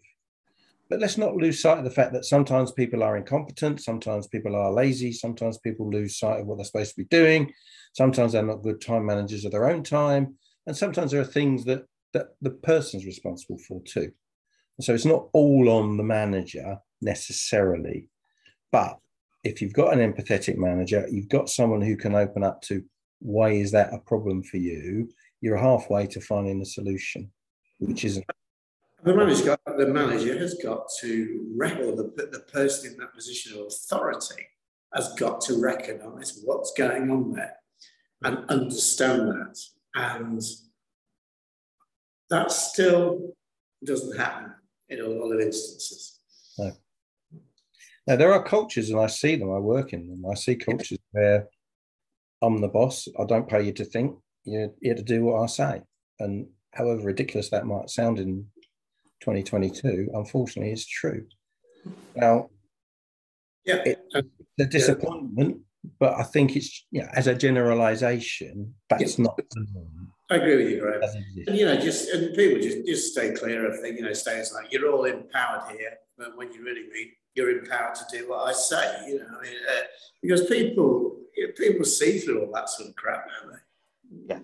But 0.91 0.99
let's 0.99 1.17
not 1.17 1.37
lose 1.37 1.63
sight 1.63 1.79
of 1.79 1.85
the 1.85 1.91
fact 1.91 2.13
that 2.15 2.25
sometimes 2.25 2.73
people 2.73 3.05
are 3.05 3.17
incompetent, 3.17 3.81
sometimes 3.81 4.27
people 4.27 4.57
are 4.57 4.73
lazy, 4.73 5.13
sometimes 5.13 5.57
people 5.59 5.89
lose 5.89 6.19
sight 6.19 6.41
of 6.41 6.47
what 6.47 6.57
they're 6.57 6.65
supposed 6.65 6.91
to 6.91 7.03
be 7.03 7.05
doing, 7.05 7.53
sometimes 7.95 8.33
they're 8.33 8.43
not 8.43 8.65
good 8.65 8.81
time 8.81 9.07
managers 9.07 9.45
of 9.45 9.53
their 9.53 9.71
own 9.71 9.85
time, 9.85 10.37
and 10.67 10.77
sometimes 10.77 11.13
there 11.13 11.21
are 11.21 11.25
things 11.25 11.65
that 11.65 11.85
that 12.13 12.31
the 12.43 12.51
person's 12.51 13.07
responsible 13.07 13.59
for 13.69 13.81
too. 13.85 14.11
So 14.81 14.93
it's 14.93 15.05
not 15.05 15.29
all 15.33 15.69
on 15.69 15.97
the 15.97 16.03
manager 16.03 16.79
necessarily, 17.01 18.09
but 18.73 18.99
if 19.45 19.63
you've 19.63 19.73
got 19.73 19.97
an 19.97 20.01
empathetic 20.01 20.57
manager, 20.57 21.07
you've 21.09 21.29
got 21.29 21.49
someone 21.49 21.83
who 21.83 21.97
can 21.97 22.17
open 22.17 22.43
up 22.43 22.63
to 22.63 22.83
why 23.21 23.51
is 23.51 23.71
that 23.71 23.95
a 23.95 23.99
problem 23.99 24.43
for 24.43 24.57
you? 24.57 25.09
You're 25.41 25.57
halfway 25.57 26.09
to 26.09 26.21
finding 26.21 26.61
a 26.61 26.67
solution, 26.67 27.31
which 27.79 28.05
isn't 28.05 28.27
the 29.03 29.15
manager, 29.15 29.57
the 29.79 29.87
manager 29.87 30.39
has 30.39 30.55
got 30.55 30.87
to 31.01 31.53
reckon, 31.57 31.97
the, 31.97 32.29
the 32.33 32.45
person 32.53 32.93
in 32.93 32.99
that 32.99 33.15
position 33.15 33.59
of 33.59 33.67
authority 33.67 34.47
has 34.95 35.15
got 35.15 35.41
to 35.43 35.61
recognise 35.61 36.41
what's 36.45 36.73
going 36.77 37.11
on 37.11 37.33
there 37.33 37.57
and 38.23 38.45
understand 38.49 39.29
that. 39.29 39.59
And 39.95 40.43
that 42.29 42.51
still 42.51 43.35
doesn't 43.85 44.17
happen 44.17 44.53
in 44.89 45.01
a 45.01 45.07
lot 45.07 45.33
of 45.33 45.41
instances. 45.41 46.19
No. 46.59 46.73
Now, 48.07 48.17
there 48.17 48.33
are 48.33 48.43
cultures, 48.43 48.91
and 48.91 49.01
I 49.01 49.07
see 49.07 49.37
them, 49.37 49.53
I 49.53 49.59
work 49.59 49.93
in 49.93 50.09
them. 50.09 50.25
I 50.31 50.35
see 50.35 50.57
cultures 50.57 50.99
where 51.13 51.49
I'm 52.43 52.61
the 52.61 52.69
boss, 52.69 53.09
I 53.19 53.25
don't 53.25 53.49
pay 53.49 53.63
you 53.63 53.73
to 53.73 53.85
think, 53.85 54.17
you're 54.45 54.71
here 54.81 54.95
to 54.95 55.03
do 55.03 55.25
what 55.25 55.43
I 55.43 55.47
say. 55.47 55.83
And 56.19 56.49
however 56.73 57.03
ridiculous 57.03 57.51
that 57.51 57.67
might 57.67 57.91
sound 57.91 58.19
in 58.19 58.47
2022, 59.21 60.11
unfortunately, 60.15 60.73
is 60.73 60.87
true. 60.87 61.27
Now, 62.17 62.51
yeah, 63.65 63.83
it's 63.85 64.15
a 64.59 64.65
disappointment, 64.65 65.59
yeah. 65.85 65.91
but 65.99 66.15
I 66.15 66.23
think 66.23 66.57
it's 66.57 66.87
you 66.91 67.03
know, 67.03 67.09
as 67.15 67.27
a 67.27 67.35
generalisation, 67.35 68.75
that's 68.89 69.19
yeah. 69.19 69.25
not 69.25 69.37
the 69.37 69.67
norm. 69.73 70.13
I 70.31 70.37
agree 70.37 70.57
with 70.57 70.69
you, 70.71 70.81
Graham. 70.81 71.03
And 71.47 71.57
you 71.57 71.65
know, 71.65 71.77
just 71.77 72.11
and 72.11 72.35
people 72.35 72.61
just 72.61 72.87
just 72.87 73.13
stay 73.13 73.33
clear 73.35 73.67
of 73.67 73.81
things. 73.81 73.99
You 73.99 74.05
know, 74.05 74.13
statements 74.13 74.53
like 74.55 74.73
"you're 74.73 74.91
all 74.91 75.05
empowered 75.05 75.77
here," 75.77 75.99
but 76.17 76.37
when 76.37 76.53
you 76.53 76.63
really 76.65 76.89
mean 76.93 77.13
you're 77.35 77.59
empowered 77.59 77.95
to 77.95 78.05
do 78.11 78.29
what 78.29 78.49
I 78.49 78.53
say. 78.53 79.09
You 79.09 79.19
know, 79.19 79.27
I 79.27 79.43
mean, 79.43 79.55
uh, 79.69 79.83
because 80.23 80.47
people 80.47 81.17
you 81.37 81.47
know, 81.47 81.53
people 81.57 81.85
see 81.85 82.19
through 82.19 82.45
all 82.45 82.53
that 82.53 82.69
sort 82.69 82.89
of 82.89 82.97
crap, 82.97 83.27
don't 83.43 83.53
they? 83.53 84.35
Yeah. 84.35 84.41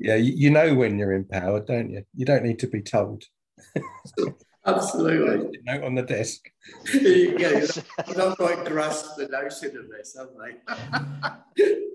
Yeah, 0.00 0.14
you 0.14 0.50
know 0.50 0.74
when 0.74 0.96
you're 0.98 1.12
empowered, 1.12 1.66
don't 1.66 1.90
you? 1.90 2.04
You 2.14 2.24
don't 2.24 2.44
need 2.44 2.60
to 2.60 2.68
be 2.68 2.82
told. 2.82 3.24
Absolutely. 4.66 5.58
Note 5.64 5.84
on 5.84 5.94
the 5.94 6.02
desk. 6.02 6.50
yeah, 6.92 7.66
I've 7.98 8.16
not 8.16 8.36
quite 8.36 8.64
grasped 8.66 9.16
the 9.16 9.28
notion 9.28 9.76
of 9.76 9.88
this, 9.88 10.16
have 10.16 10.28
they? 10.36 11.74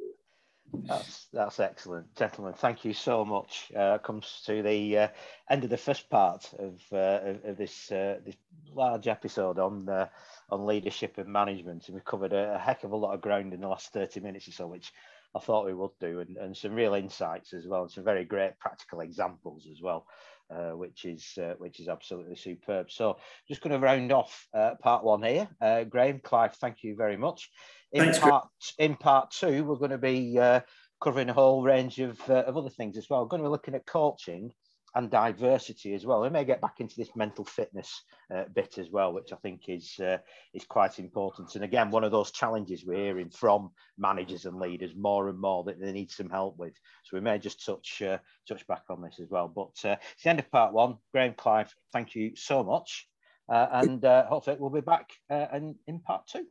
That's 0.86 1.28
that's 1.32 1.60
excellent, 1.60 2.16
gentlemen. 2.16 2.54
Thank 2.54 2.84
you 2.84 2.94
so 2.94 3.24
much. 3.24 3.72
Uh, 3.78 4.00
comes 4.00 4.42
to 4.48 4.64
the 4.64 4.98
uh, 4.98 5.08
end 5.50 5.64
of 5.64 5.70
the 5.70 5.78
first 5.78 6.10
part 6.10 6.52
of 6.58 6.82
uh, 6.92 7.20
of, 7.24 7.46
of, 7.46 7.58
this 7.58 7.92
uh, 7.92 8.18
this 8.26 8.36
large 8.74 9.08
episode 9.08 9.60
on 9.60 9.88
uh, 9.88 10.08
on 10.50 10.66
leadership 10.66 11.18
and 11.18 11.28
management, 11.28 11.88
and 11.88 11.96
we've 11.96 12.06
covered 12.06 12.34
a, 12.34 12.56
a, 12.56 12.58
heck 12.58 12.84
of 12.84 12.92
a 12.92 12.96
lot 12.96 13.14
of 13.14 13.22
ground 13.22 13.54
in 13.54 13.62
the 13.62 13.68
last 13.68 13.94
thirty 13.94 14.20
minutes 14.20 14.48
or 14.48 14.52
so, 14.52 14.68
which 14.68 14.92
I 15.36 15.40
thought 15.40 15.66
we 15.66 15.76
would 15.76 15.98
do, 16.00 16.22
and, 16.22 16.38
and 16.38 16.58
some 16.58 16.74
real 16.74 16.96
insights 16.96 17.54
as 17.54 17.68
well, 17.68 17.84
and 17.84 17.92
some 17.92 18.04
very 18.04 18.26
great 18.26 18.58
practical 18.60 19.02
examples 19.02 19.68
as 19.72 19.82
well 19.82 20.08
uh, 20.54 20.72
which 20.78 21.06
is 21.06 21.38
uh, 21.42 21.54
which 21.58 21.80
is 21.80 21.88
absolutely 21.88 22.36
superb. 22.36 22.92
So 22.92 23.18
just 23.48 23.62
going 23.62 23.74
to 23.74 23.80
round 23.80 24.12
off 24.12 24.48
uh, 24.54 24.76
part 24.82 25.04
one 25.04 25.24
here. 25.24 25.48
Uh, 25.62 25.84
Graham, 25.84 26.20
Clive, 26.24 26.56
thank 26.56 26.84
you 26.84 26.96
very 26.96 27.18
much. 27.18 27.50
In 27.92 28.04
Thanks, 28.04 28.20
part 28.20 28.48
in 28.78 28.96
part 28.96 29.32
two, 29.32 29.64
we're 29.64 29.76
going 29.76 29.92
to 29.92 29.98
be 29.98 30.38
uh, 30.40 30.62
covering 31.02 31.30
a 31.30 31.34
whole 31.34 31.62
range 31.64 32.00
of, 32.00 32.20
uh, 32.30 32.44
of 32.48 32.58
other 32.58 32.70
things 32.70 32.98
as 32.98 33.10
well. 33.10 33.22
We're 33.22 33.28
going 33.28 33.44
to 33.44 33.48
be 33.48 33.52
looking 33.52 33.76
at 33.76 33.86
coaching 33.86 34.52
and 34.96 35.10
diversity 35.10 35.94
as 35.94 36.06
well. 36.06 36.22
We 36.22 36.30
may 36.30 36.46
get 36.46 36.62
back 36.62 36.80
into 36.80 36.96
this 36.96 37.16
mental 37.16 37.46
fitness 37.46 38.04
uh, 38.34 38.44
bit 38.54 38.78
as 38.78 38.90
well, 38.92 39.14
which 39.14 39.34
I 39.34 39.38
think 39.38 39.64
is 39.68 40.00
uh, 40.00 40.18
is 40.54 40.66
quite 40.66 41.00
important. 41.00 41.56
And 41.56 41.64
again, 41.64 41.90
one 41.90 42.04
of 42.04 42.12
those 42.12 42.32
challenges 42.32 42.86
we're 42.86 42.98
hearing 42.98 43.30
from 43.30 43.72
managers 43.98 44.46
and 44.46 44.60
leaders 44.60 44.94
more 44.96 45.30
and 45.30 45.40
more 45.40 45.64
that 45.64 45.80
they 45.80 45.92
need 45.92 46.12
some 46.12 46.30
help 46.30 46.58
with. 46.58 46.74
So 47.04 47.18
we 47.18 47.22
may 47.22 47.40
just 47.40 47.66
touch 47.66 48.02
uh, 48.02 48.20
touch 48.48 48.66
back 48.68 48.84
on 48.90 49.02
this 49.02 49.20
as 49.22 49.30
well. 49.30 49.48
But 49.48 49.90
uh, 49.90 49.96
it's 50.14 50.24
the 50.24 50.30
end 50.30 50.40
of 50.40 50.52
part 50.52 50.74
one. 50.74 50.98
Graham 51.12 51.34
Clive, 51.34 51.74
thank 51.92 52.16
you 52.16 52.36
so 52.36 52.64
much, 52.64 53.08
uh, 53.50 53.68
and 53.72 54.04
uh, 54.06 54.26
hopefully 54.28 54.58
we'll 54.60 54.70
be 54.70 54.82
back 54.82 55.10
and 55.30 55.76
in 55.88 56.00
part 56.00 56.28
two. 56.28 56.46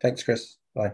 Thanks, 0.00 0.22
Chris. 0.22 0.56
Bye. 0.74 0.92